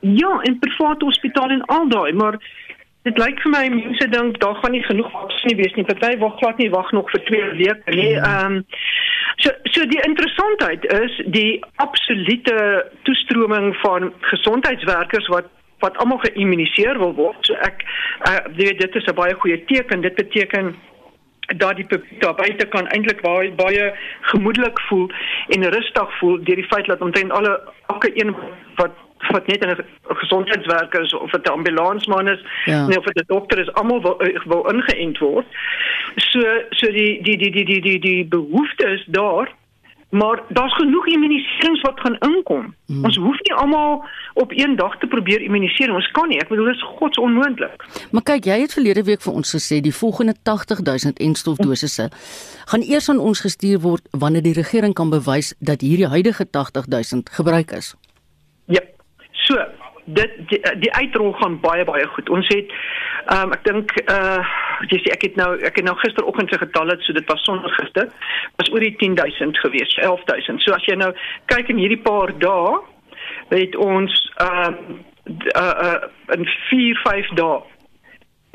[0.00, 2.40] Ja, en private hospitale en al daai, maar
[3.06, 5.86] dit lyk vir my mense dink daar gaan nie genoeg vaksin wees nie.
[5.88, 8.12] Party wag glad nie wag nog vir 2 weke nie.
[8.18, 8.60] Ehm um,
[9.42, 12.56] so so die interessantheid is die absolute
[13.08, 15.50] toestroming van gesondheidswerkers wat
[15.82, 17.42] wat almal geïmmuniseer wil word.
[17.46, 17.82] So ek
[18.28, 20.06] uh, weet dit is 'n baie goeie teken.
[20.06, 20.74] Dit beteken
[21.56, 25.10] dat die publiek daar buite kan eintlik baie baie gemoedelik voel
[25.48, 28.36] en rustig voel deur die feit dat omtrent alle elke een
[28.76, 28.94] wat
[29.32, 29.84] wat net 'n
[30.22, 32.86] gesondheidswerker is of 'n ambulansman is ja.
[32.86, 35.46] nee, of 'n dokter is almal wil, wil ingeënt word.
[36.16, 36.40] So
[36.70, 39.48] so die die die die die die die behoefte is daar
[40.12, 42.74] Maar daar's genoeg immuniserings wat gaan inkom.
[42.86, 43.04] Hmm.
[43.04, 45.94] Ons hoef nie almal op een dag te probeer immuniseer.
[45.94, 46.38] Ons kan nie.
[46.38, 47.84] Ek bedoel dit is gods onmoontlik.
[48.10, 52.10] Maar kyk, jy het verlede week vir ons gesê die volgende 80000 enstofdosisse
[52.64, 57.32] gaan eers aan ons gestuur word wanneer die regering kan bewys dat hierdie huidige 80000
[57.32, 57.94] gebruik is.
[59.48, 59.64] Ja.
[59.64, 62.28] So, dit die, die uitrol gaan baie baie goed.
[62.28, 62.70] Ons het
[63.30, 64.42] ehm um, ek dink uh
[64.90, 67.70] jy sê ek het nou ek het nou gisteroggend se getalle so dit was sonder
[67.78, 68.08] gister
[68.58, 70.62] was oor die 10000 gewees, 11000.
[70.62, 71.12] So as jy nou
[71.52, 72.80] kyk in hierdie paar dae
[73.54, 74.98] het ons ehm um,
[75.54, 77.62] uh uh in 4 5 dae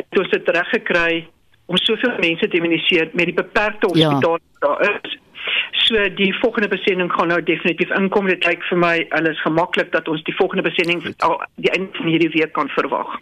[0.04, 1.28] het ons dit reg gekry
[1.68, 4.68] om soveel mense te immuniseer met die beperkte hospitale ja.
[4.68, 5.18] daar is.
[5.88, 8.28] So die volgende besending gaan nou definitief inkom.
[8.28, 12.10] Dit lyk vir my alles gemaklik dat ons die volgende besending al die einde van
[12.12, 13.16] hierdie week kan verwag.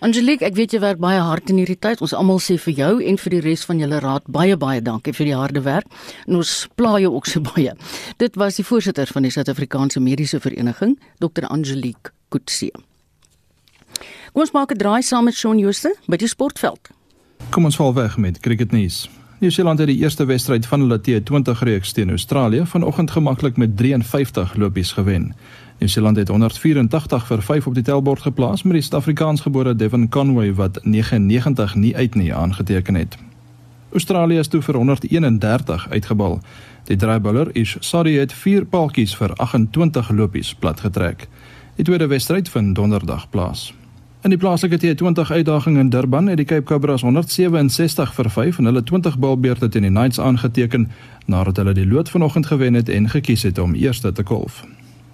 [0.00, 2.00] Angelique, ek weet jy werk baie hard in hierdie tyd.
[2.00, 5.12] Ons almal sê vir jou en vir die res van julle raad baie baie dankie
[5.16, 5.86] vir die harde werk.
[6.26, 7.76] En ons pla jou ook so baie.
[8.16, 11.50] Dit was die voorsitter van die Suid-Afrikaanse Mediese Vereniging, Dr.
[11.50, 12.72] Angelique Kutse.
[14.32, 16.92] Kom ons maak 'n draai saam met Shaun Jooste by die sportveld.
[17.50, 19.08] Kom ons val weg met cricketnuus.
[19.38, 24.54] Nieu-Seeland het die eerste wedstryd van hulle T20 reeks teen Australië vanoggend gemaklik met 53
[24.54, 25.34] lopies gewen.
[25.78, 30.80] Nieu-Seeland het 184 vir 5 op die tellbord geplaas met die Suid-Afrikaansgebore Devon Conway wat
[30.82, 33.18] 99 nie uit nie aangeteken het.
[33.92, 36.40] Australië is toe vir 131 uitgebal.
[36.84, 41.28] Die draaibouler is sorry het 4 paaltjies vir 28 lopies platgetrek.
[41.74, 43.74] Die tweede wedstryd vind donderdag plaas.
[44.26, 48.64] In die plaaslike T20 uitdaging in Durban het die Cape Cobras 167 vir 5 en
[48.64, 50.88] hulle 20 balbeurte teen die Knights aangeteken
[51.30, 54.64] nadat hulle die lood vanoggend gewen het en gekies het om eerste te kolf.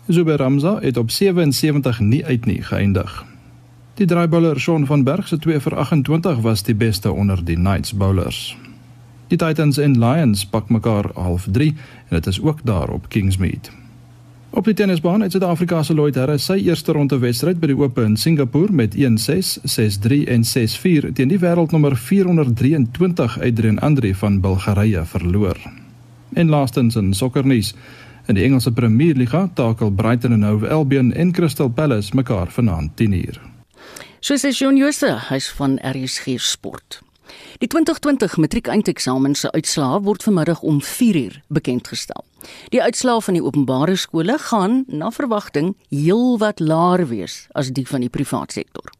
[0.06, 3.24] Zubair Ramza het op 77 nie uit nie geëindig.
[4.00, 7.92] Die draaibouler Shaun van Berg se 2 vir 28 was die beste onder die Knights
[7.92, 8.56] bowlers.
[9.28, 11.68] Die Titans en Lions pak mekaar half 3
[12.08, 13.81] en dit is ook daar op Kingsmead.
[14.52, 18.02] Op die tennisbaan het Suid-Afrika se Lloyd Harris sy eerste ronde wedstryd by die Ope
[18.04, 25.06] in Singapore met 1-6, 6-3 en 6-4 teen die wêreldnommer 423 Adrian Andre van Bulgarië
[25.08, 25.56] verloor.
[26.36, 27.72] En laastens in sokkernuus,
[28.28, 32.92] in die Engelse Premier Liga takel Brighton en Hove Albion en Crystal Palace mekaar vanaand
[33.00, 33.40] 10:00.
[34.20, 37.00] Soos is Jon Jooste, hy's van RSG Sport.
[37.62, 42.24] Die 2020 matriekeindeksamense se uitslae word vanmiddag om 4uur bekend gestel.
[42.74, 48.02] Die uitslae van die openbare skole gaan na verwagting heelwat laer wees as die van
[48.02, 48.90] die private sektor.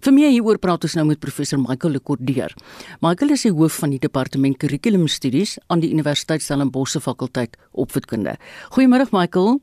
[0.00, 2.56] Vir meer hieroor praat ons nou met professor Michael Lekordeer.
[3.04, 8.38] Michael is die hoof van die departement kurrikulumstudies aan die Universiteit Stellenbosch fakulteit opvoedkunde.
[8.72, 9.58] Goeiemôre Michael.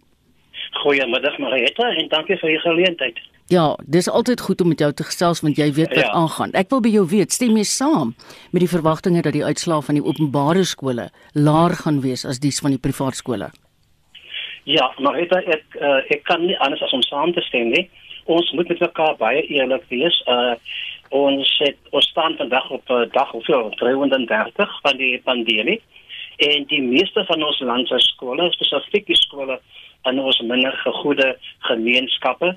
[0.84, 3.18] Goeiemiddag Marieta en dankie vir die geleentheid.
[3.54, 6.12] Ja, dis altyd goed om met jou te gesels want jy weet wat ja.
[6.18, 6.54] aangaan.
[6.58, 8.14] Ek wil by jou weet, stem jy saam
[8.54, 12.54] met die verwagtinge dat die uitslae van die openbare skole laer gaan wees as die
[12.64, 13.52] van die private skole?
[14.66, 17.84] Ja, maar ek ek, uh, ek kan nie anders as om saam te stem nie.
[18.32, 20.18] Ons moet met mekaar baie eerlik wees.
[20.28, 20.56] Uh
[21.14, 25.78] ons het ons staan vandag op uh, dag hoeveel 330 van die pandemie
[26.42, 29.60] en die meeste van ons land se skole, spesifiek die skole
[30.10, 31.36] in ons minder gegoede
[31.70, 32.56] gemeenskappe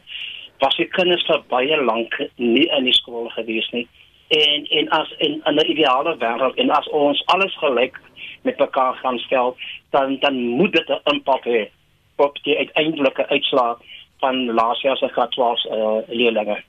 [0.58, 3.86] was die kinders vir baie lank nie in die skool gewees nie.
[4.28, 8.00] En en as in 'n ideale wêreld en as ons alles gelyk
[8.42, 9.56] met mekaar gaan stel,
[9.90, 11.68] dan dan moet dit 'n impak hê
[12.16, 13.78] op die uiteindelike uitslag
[14.18, 16.64] van laas jaar se graad 12 uh, leerders.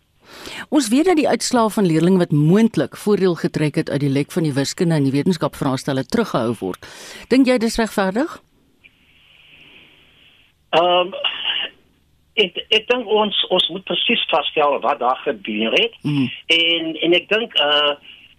[0.69, 4.31] Ons weet dat die uitslae van leerders wat moontlik voordeel getrek het uit die lek
[4.31, 6.87] van die wiskunde en die wetenskapvraestelle teruggehou word.
[7.31, 8.41] Dink jy dis regverdig?
[10.75, 11.13] Ehm um,
[12.43, 15.97] ek ek dink ons ons moet presies vasstel wat daar gebeur het.
[16.01, 16.29] Mm.
[16.57, 17.95] En en ek dink uh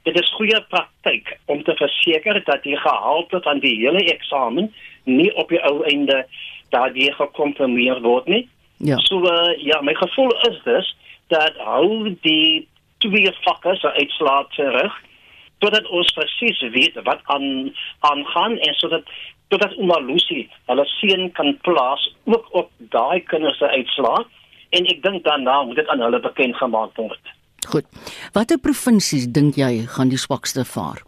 [0.08, 4.70] dit is goeie praktyk om te verseker dat die gehalte van die hele eksamen
[5.04, 6.22] nie op die ou einde
[6.72, 8.46] daardie gekomponeer word nie.
[8.78, 8.96] Ja.
[9.04, 10.96] So uh, ja, my gevoel is dus
[11.28, 12.68] dat hou die
[13.04, 14.94] twee vakke se uitslae terug
[15.58, 17.74] totdat ons presies weet wat aan
[18.06, 19.10] aangaan en sodat
[19.48, 24.24] totdat Umalusi hulle seun kan plaas ook op daai kinders se uitslae
[24.76, 27.34] en ek dink daarna moet dit aan hulle bekend gemaak word.
[27.68, 27.86] Goed.
[28.36, 31.02] Watter provinsies dink jy gaan die swakste vaar?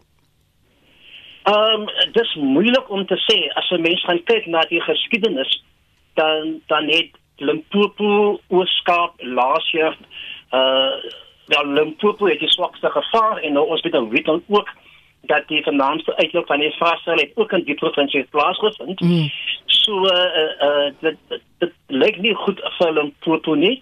[1.49, 5.63] Ehm um, dis moeilik om te sê as 'n mens gaan kyk na die geskiedenis
[6.13, 9.97] dan dan het Limpopo Ooskaap laas jaar
[10.53, 10.93] uh
[11.51, 14.69] ja Limpopo het die swakste gevaar en nou ons weet dan weet dan ook
[15.21, 18.99] dat die vernaamste uitloop van die vraestel het ook in die provinsie plaasgevind.
[18.99, 19.29] Mm.
[19.65, 21.17] So uh uh dit
[21.57, 23.81] dit lyk nie goed vir Limpopo nie.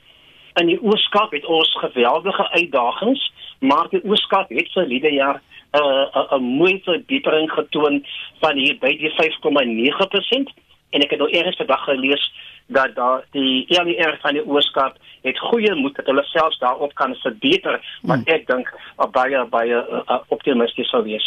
[0.59, 5.41] In die Ooskaap het ons geweldige uitdagings, maar die Ooskaap het vir hierdie jaar
[5.73, 8.05] 'n uh, 'n mooi verbetering getoon
[8.39, 10.49] van hier by die 5,9%
[10.89, 12.31] en ek het nou eers vandag gelees
[12.69, 17.15] dat daar die ELR van die Ooskaap het goeie moed dat hulle selfs daarop kan
[17.23, 18.69] verbeter wat ek dink
[19.15, 21.25] baie baie uh, optimisties sou wees.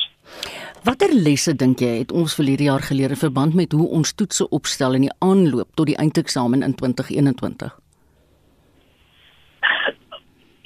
[0.87, 4.15] Watter lesse dink jy het ons vir hierdie jaar geleer in verband met hoe ons
[4.15, 7.75] toetse opstel in die aanloop tot die eindeksamen in 2021?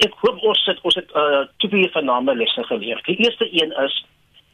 [0.04, 3.00] Ek hoop ons het ons het uh, twee vername lesse geleer.
[3.08, 3.96] Die eerste een is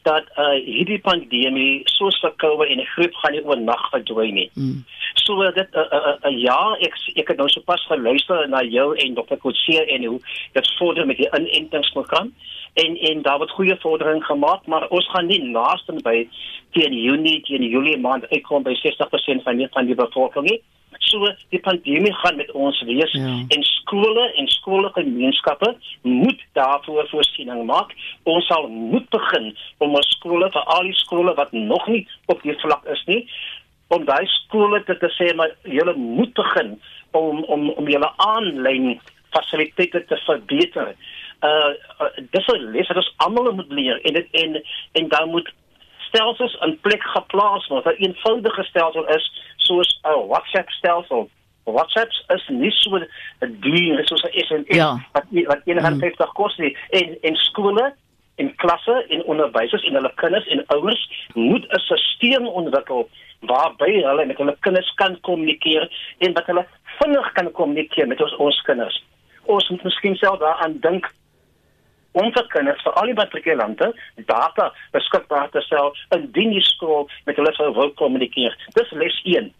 [0.03, 4.49] dat uh, hierdie pandemie soos vir COVID en 'n griep gaan nie oornag verdwyn nie.
[4.53, 4.83] Mm.
[5.23, 8.61] So uh, dit 'n uh, uh, uh, ja, ek ek het nou sopas geluister na
[8.63, 9.37] jou en Dr.
[9.37, 10.19] Kotse en hoe
[10.53, 12.33] dit vorder met die inentingsprogram
[12.73, 16.27] en en daar word goeie vordering gemaak, maar ons gaan nie naaste by
[16.71, 20.61] teen Junie teen Julie maand uitkom by 60% van die van die bevolking nie
[21.13, 23.33] so die pandemie gaan met ons wees ja.
[23.55, 27.93] en skole en skoolgemeenskappe moet daarvoor voorsiening maak.
[28.23, 32.41] Ons sal moet begin om ons skole vir al die skole wat nog nie op
[32.43, 33.23] die vlak is nie
[33.93, 36.77] om daai skole te, te sê maar julle moet begin
[37.19, 38.93] om om om julle aanlyn
[39.33, 40.93] fasiliteite te verbeter.
[41.43, 44.61] Uh, uh dis 'n les wat ons almal moet leer en dit en
[44.99, 45.49] en dan moet
[46.07, 47.85] stelsels in plek geplaas word.
[47.85, 49.31] 'n Eenvoudige stelsel is
[49.67, 51.29] soos 'n WhatsApp stelsel.
[51.65, 53.07] WhatsApp is nie so 'n
[53.59, 54.99] duur soos 'n SMS ja.
[55.13, 56.33] wat wat 150 mm.
[56.33, 56.77] kos nie.
[56.89, 57.93] En en skole
[58.35, 61.03] en klasse en onderwysers en hulle kinders en ouers
[61.33, 63.09] moet 'n stelsel ontwikkel
[63.39, 66.65] waarby hulle met hulle kinders kan kommunikeer en wat hulle
[66.99, 69.03] vinnig kan kommunikeer met ons ons kinders.
[69.43, 71.11] Ons moet miskien self daaraan dink
[72.13, 73.89] om vir kinders vir al die matrikulante
[74.29, 78.55] data beskikbaar te stel indien die skool met hulle sou wil kommunikeer.
[78.77, 79.51] Dis les 1.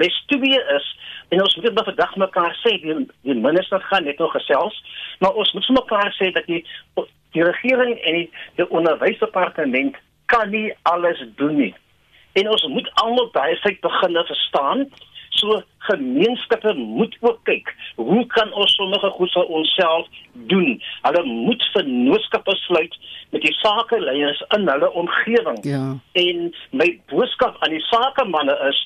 [0.00, 0.86] Les 2 is
[1.32, 4.76] en ons moet dit vandag mekaar sê die, die minister gaan net nog gesels,
[5.20, 6.62] maar ons moet mekaar sê dat die
[7.32, 8.26] die regering en die,
[8.58, 9.96] die onderwysdepartement
[10.28, 11.72] kan nie alles doen nie.
[12.36, 14.84] En ons moet almal baie feit begin verstaan
[15.38, 20.82] so gemeenskappe moet ook kyk hoe kan ons sommige goed vir onsself doen?
[21.02, 22.96] Hulle moet vennootskappe sluit
[23.30, 25.58] met die sakeleiers in hulle omgewing.
[25.62, 25.98] Ja.
[26.12, 28.80] en my boodskap aan die sakemanne is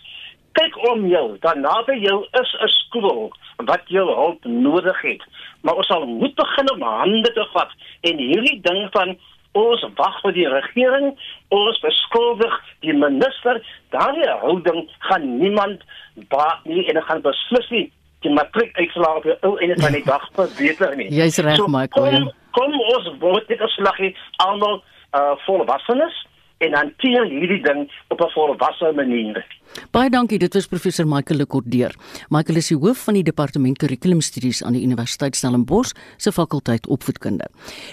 [0.56, 5.22] kyk om jou dan naby jou is 'n skool wat jou hulp nodig het.
[5.62, 7.70] Maar ons sal moet begin om hande te vat
[8.00, 9.18] en hierdie ding van
[9.56, 11.12] ons wag vir die regering.
[11.54, 13.60] Ons beskuldig die minister.
[13.94, 15.84] Daardie houding gaan niemand
[16.32, 17.86] baat nie en dit gaan beslis nie
[18.24, 21.08] die matriek uitslaag op ou en dit van die dag verbeter nie.
[21.14, 22.08] Jy's reg so, Michael.
[22.08, 26.16] kom, kom ons word dit geslaggie almal uh, volwassenes
[26.58, 29.44] en hanteer hierdie ding op 'n volwasse manier
[29.92, 31.94] Baie dankie, dit was professor Michael Lekordeer.
[32.28, 37.48] Michael is die hoof van die departement kurrikulumstudies aan die Universiteit Stellenbosch se fakulteit opvoedkunde.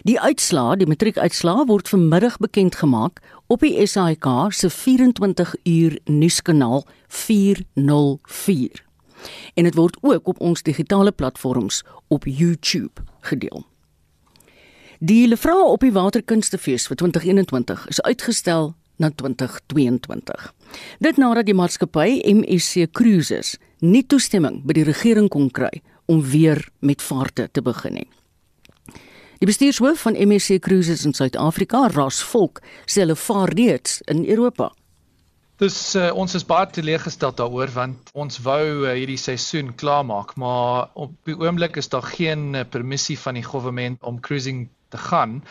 [0.07, 6.85] Die uitslaa, die matriekuitslaa word vanmiddag bekend gemaak op die SAIK se 24 uur nuuskanaal
[7.07, 8.83] 404.
[9.53, 13.72] En dit word ook op ons digitale platforms op YouTube gedeel.
[15.03, 18.69] Die levra op die Waterkunstefees vir 2021 is uitgestel
[19.03, 20.43] na 2022.
[21.03, 26.61] Dit nadat die maatskappy MSC Cruises nie toestemming by die regering kon kry om weer
[26.79, 28.07] met vaarte te begin nie.
[29.41, 34.69] Die bestuurshoof van MSC Cruises in Suid-Afrika, Ras Volk, sê hulle vaar reeds in Europa.
[35.59, 40.95] Dis uh, ons is baie teleeggestel daaroor want ons wou uh, hierdie seisoen klaarmaak, maar
[40.95, 45.41] op die oomblik is daar geen uh, permissie van die regering om cruising te gaan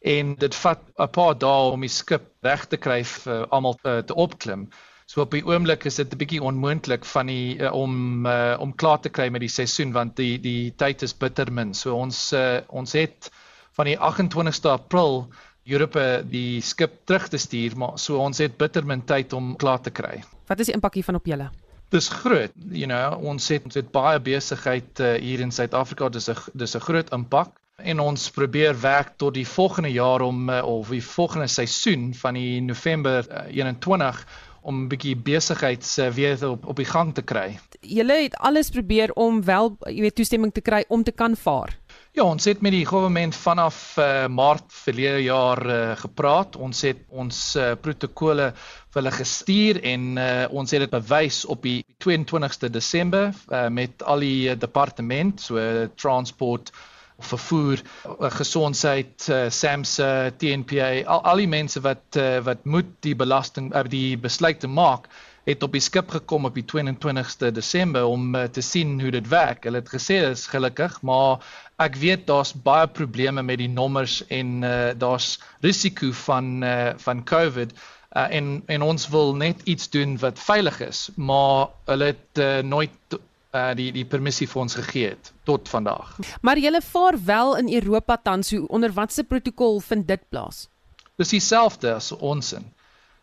[0.00, 4.02] en dit vat 'n paar dae om die skip reg te kry vir almal te,
[4.06, 4.68] te opklim.
[5.08, 8.74] So op die oomblik is dit 'n bietjie onmoontlik van die uh, om uh, om
[8.74, 11.74] klaar te kry met die seisoen want die die tyd is bitter min.
[11.74, 13.30] So ons uh, ons het
[13.72, 15.30] van die 28ste April
[15.64, 19.80] Europa die skip terug te stuur, maar so ons het bitter min tyd om klaar
[19.80, 20.22] te kry.
[20.46, 21.50] Wat is die impak hiervan op julle?
[21.90, 26.08] Dis groot, you know, ons het ons het baie besigheid uh, hier in Suid-Afrika.
[26.08, 30.48] Dis 'n dis 'n groot impak en ons probeer werk tot die volgende jaar om
[30.50, 34.26] uh, of die volgende seisoen van die November uh, 21
[34.60, 37.58] om 'n bietjie besigheids uh, weer op op die gang te kry.
[37.80, 41.78] Julle het alles probeer om wel, jy weet, toestemming te kry om te kan vaar.
[42.12, 46.56] Ja, ons het met die regering vanaf uh, Maart verlede jaar uh, gepraat.
[46.56, 48.52] Ons het ons uh, protokole
[48.90, 54.02] vir hulle gestuur en uh, ons het dit bewys op die 22ste Desember uh, met
[54.02, 56.72] al die uh, departement, so uh, transport
[57.18, 63.72] vervoer, eh, gesondheid, uh, SAMSA, TNPA, al, al die mense wat wat moet die belasting
[63.90, 65.08] die besluit te maak
[65.48, 69.64] het op die skip gekom op die 22ste Desember om te sien hoe dit werk.
[69.64, 71.40] Hulle het gesê dit is gelukkig, maar
[71.80, 77.24] ek weet daar's baie probleme met die nommers en uh, daar's risiko van uh, van
[77.24, 77.72] COVID.
[77.72, 82.58] Uh, en en ons wil net iets doen wat veilig is, maar hulle het uh,
[82.64, 83.18] nooit
[83.52, 86.16] uh die die permissie vir ons gegee het tot vandag.
[86.42, 90.68] Maar julle vaar wel in Europa tans, hoe onder watter protokol vind dit plaas?
[91.16, 92.66] Dis dieselfde as ons in.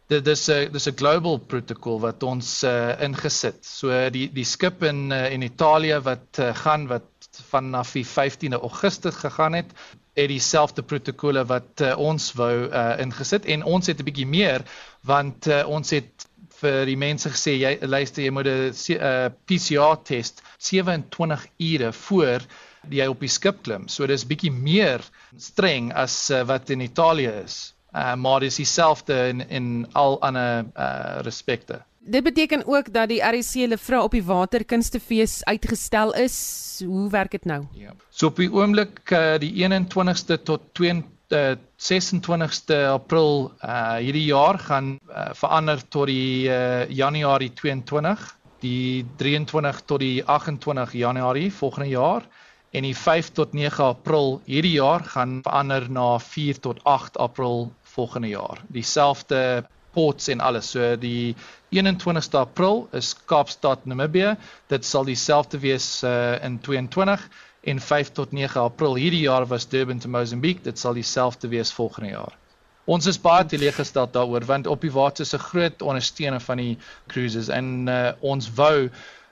[0.08, 3.66] Dit is 'n dis 'n global protokol wat ons uh ingesit.
[3.66, 7.04] So die die skip in uh, in Italië wat uh, gaan wat
[7.50, 9.72] vanaf die 15de Augustus gegaan het,
[10.14, 14.62] het dieselfde protokole wat uh, ons wou uh ingesit en ons het 'n bietjie meer
[15.02, 16.28] want uh, ons het
[16.62, 22.46] vir die mense gesê jy luister jy moet 'n uh, PCR test 27 ure voor
[22.90, 23.88] jy op die skip klim.
[23.88, 25.02] So dis bietjie meer
[25.38, 27.74] streng as uh, wat in Italië is.
[27.96, 31.82] Uh, maar dis dieselfde in in al ander uh, respekte.
[32.06, 36.38] Dit beteken ook dat die RC hulle vra op die waterkunstefees uitgestel is.
[36.86, 37.64] Hoe werk dit nou?
[37.74, 37.96] Ja.
[38.10, 44.60] So op die oomblik uh, die 21ste tot 22 uh, 26ste April uh hierdie jaar
[44.60, 48.26] gaan uh, verander tot die uh, Januarie 22,
[48.60, 52.28] die 23 tot die 28 Januarie volgende jaar
[52.76, 57.72] en die 5 tot 9 April hierdie jaar gaan verander na 4 tot 8 April
[57.96, 58.60] volgende jaar.
[58.68, 59.64] Dieselfde
[59.96, 60.74] ports en alles.
[60.76, 61.36] So die
[61.72, 64.36] 21ste April is Kaapstad Namibië.
[64.68, 67.24] Dit sal dieselfde wees uh, in 22
[67.66, 70.64] en 5 tot 9 April hierdie jaar was Durban te Mozambique.
[70.64, 72.38] Dit sal dieselfde wees volgende jaar.
[72.86, 76.78] Ons is baie teleeggestel daaroor want op die water is 'n groot ondersteuning van die
[77.08, 78.90] cruises en uh, ons wou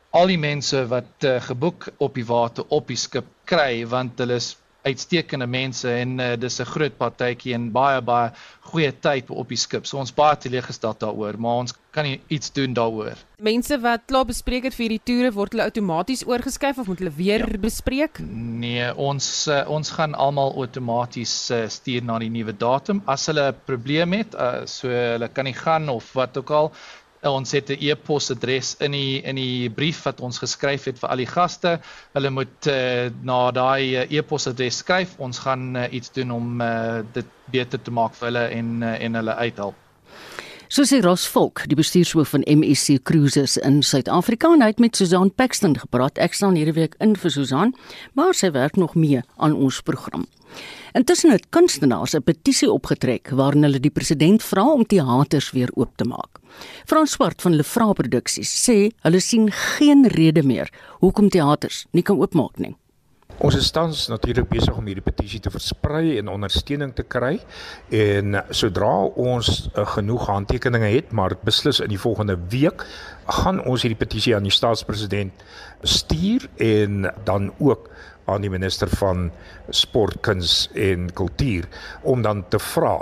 [0.10, 4.40] al die mense wat uh, geboek op die water op die skip kry want hulle
[4.42, 8.32] is uitstekende mense en uh, dis 'n groot partytjie en baie baie
[8.72, 9.86] goeie tyd op die skip.
[9.86, 13.18] So ons baie teleeggestel daaroor, maar ons kan iets doen daaroor.
[13.38, 17.16] Mense wat klaar bespreek het vir hierdie toere word hulle outomaties oorgeskuif of moet hulle
[17.16, 17.60] weer ja.
[17.60, 18.20] bespreek?
[18.64, 23.04] Nee, ons uh, ons gaan almal outomaties uh, stuur na die nuwe datum.
[23.06, 26.72] As hulle 'n probleem het, uh, so hulle kan nie gaan of wat ook al,
[27.30, 31.18] ons het 'n e-posadres in die in die brief wat ons geskryf het vir al
[31.18, 31.80] die gaste.
[32.14, 35.16] Hulle moet uh, na daai uh, e-posadres skryf.
[35.18, 39.00] Ons gaan uh, iets doen om uh, dit beter te maak vir hulle en uh,
[39.00, 39.83] en hulle uithelp.
[40.74, 45.76] So sê Ross Volk, die bestuurshoof van MSC Cruises in Suid-Afrika, het met Susan Paxton
[45.78, 46.18] gepraat.
[46.18, 47.76] Ek staan hierdie week in vir Susan,
[48.18, 50.26] maar sy werk nog mee aan ons program.
[50.98, 55.94] Intussen het kunstenaars 'n petisie opgetrek waarin hulle die president vra om teaters weer oop
[55.96, 56.42] te maak.
[56.86, 60.70] Frans Swart van Lefra Produksies sê hulle sien geen rede meer
[61.02, 62.76] hoekom teaters nie kan oopmaak nie.
[63.44, 67.34] Ons is tans natuurlik besig om hierdie petisie te versprei en ondersteuning te kry
[67.92, 72.86] en sodra ons uh, genoeg handtekeninge het, maar beslis in die volgende week
[73.42, 75.44] gaan ons hierdie petisie aan die staatspresident
[75.84, 77.92] stuur en dan ook
[78.26, 79.30] aan die minister van
[79.70, 81.68] sport, kuns en kultuur
[82.02, 82.98] om dan te vra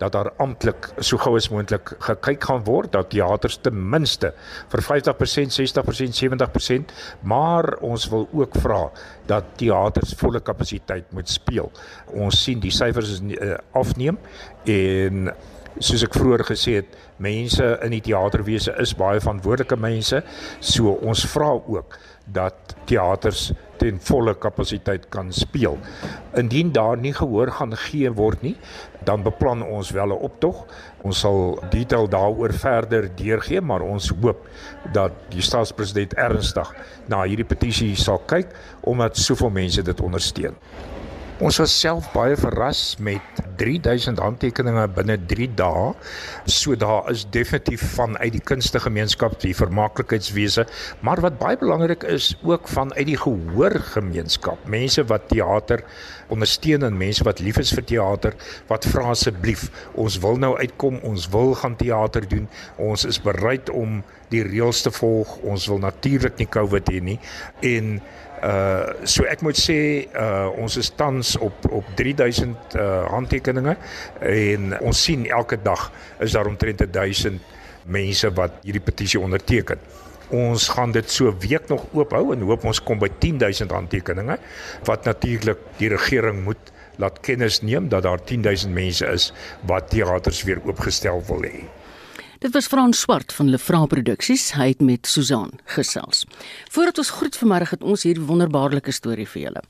[0.00, 4.32] dat daar amptelik so gou as moontlik gekyk gaan word dat teaters ten minste
[4.72, 8.82] vir 50%, 60%, 70%, maar ons wil ook vra
[9.30, 11.70] dat teaters volle kapasiteit moet speel.
[12.12, 14.20] Ons sien die syfers is uh, afneem
[14.68, 15.30] en
[15.78, 20.22] soos ek vroeër gesê het, mense in die teaterwese is baie verantwoordelike mense,
[20.60, 25.76] so ons vra ook dat teaters ten volle kapasiteit kan speel.
[26.34, 28.56] Indien daar nie gehoor gaan gee word nie,
[29.06, 30.64] dan beplan ons wel 'n optog.
[31.02, 34.48] Ons sal detail daaroor verder deurgee, maar ons hoop
[34.92, 36.74] dat die staatspresident ernstig
[37.06, 38.48] na hierdie petisie sal kyk
[38.80, 40.54] omdat soveel mense dit ondersteun.
[41.36, 45.90] Ons was self baie verras met 3000 handtekeninge binne 3 dae.
[46.48, 50.64] So daar is definitief vanuit die kunstegemeenskap, die vermaaklikheidswese,
[51.04, 54.64] maar wat baie belangrik is ook vanuit die gehoorgemeenskap.
[54.64, 55.84] Mense wat teater
[56.32, 58.40] ondersteun en mense wat lief is vir teater,
[58.72, 62.48] wat vra asseblief, ons wil nou uitkom, ons wil gaan teater doen.
[62.80, 64.00] Ons is bereid om
[64.32, 65.36] die reëls te volg.
[65.44, 67.20] Ons wil natuurlik nie COVID hê nie
[67.60, 67.98] en
[68.44, 69.78] Uh so ek moet sê
[70.12, 73.76] uh ons is tans op op 3000 uh handtekeninge
[74.20, 75.88] en ons sien elke dag
[76.20, 77.40] is daar omtrent 1000
[77.86, 79.80] mense wat hierdie petisie onderteken.
[80.34, 84.38] Ons gaan dit so week nog oop hou en hoop ons kom by 10000 handtekeninge
[84.84, 89.32] wat natuurlik die regering moet laat kennis neem dat daar 10000 mense is
[89.70, 91.64] wat teaters weer oopgestel wil hê.
[92.36, 94.50] Dit was Frans Swart van Lefra Produksies.
[94.52, 96.26] Hy het met Susan gesels.
[96.68, 99.62] Voordat ons groet vanmiddag het ons hier 'n wonderbaarlike storie vir julle.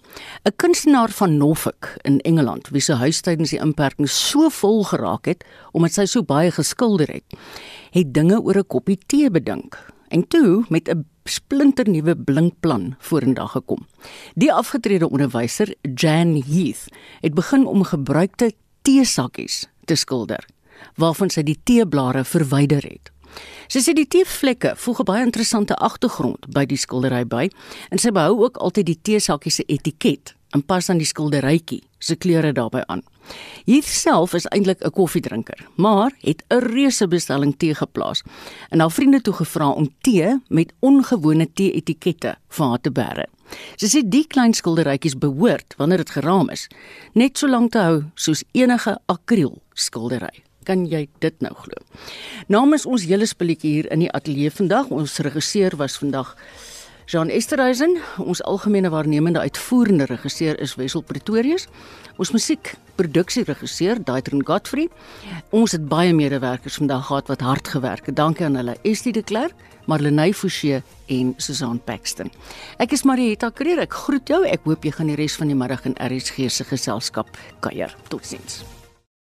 [0.44, 5.24] 'n Kunstenaar van Norfolk in Engeland, wie se huis tydens die inperking so vol geraak
[5.26, 7.38] het omdat sy so baie geskilder het,
[7.90, 13.86] het dinge oor 'n koppie tee bedink en toe met 'n splinternuwe blinkplan vorendag gekom.
[14.34, 16.84] Die afgetrede onderwyser, Jan Heath,
[17.20, 18.52] het begin om gebruikte
[18.82, 20.46] teesakkies te skilder
[20.96, 23.10] waarvan sy die teeblare verwyder het.
[23.68, 27.50] Sy sê die teevlekke voeg 'n baie interessante agtergrond by die skildery by
[27.90, 32.16] en sy behou ook altyd die teesakkie se etiket en pas dan die skilderytjie se
[32.16, 33.02] kleure daarbey aan.
[33.66, 38.22] Hy self is eintlik 'n koffiedrinker, maar het 'n reuse bestelling tee geplaas
[38.70, 43.26] en haar vriende toe gevra om tee met ongewone tee-etikette vir haar te bære.
[43.76, 46.68] Sy sê die klein skilderytjies behoort wanneer dit geraam is,
[47.14, 50.45] net so lank te hou soos enige akriel skildery.
[50.66, 51.78] Kan jy dit nou glo?
[52.50, 56.34] Namens ons hele spulletjie hier in die ateljee vandag, ons regisseur was vandag
[57.06, 61.68] Jean Esterhuizen, ons algemene waarnemende uitvoerende regisseur is Wessel Pretorius.
[62.18, 64.88] Ons musiekproduksieregisseur Daitrin Godfrey.
[65.54, 68.16] Ons het baie medewerkers vandag gehad wat hard gewerk het.
[68.18, 68.74] Dankie aan hulle.
[68.82, 69.54] Estie de Klerk,
[69.86, 72.32] Marlenae Forsie en Susan Paxton.
[72.82, 73.84] Ek is Marieta Kreer.
[73.86, 74.42] Ek groet jou.
[74.42, 77.30] Ek hoop jy gaan die res van die middag in RSG se geselskap
[77.62, 77.94] kuier.
[78.10, 78.64] Totsiens.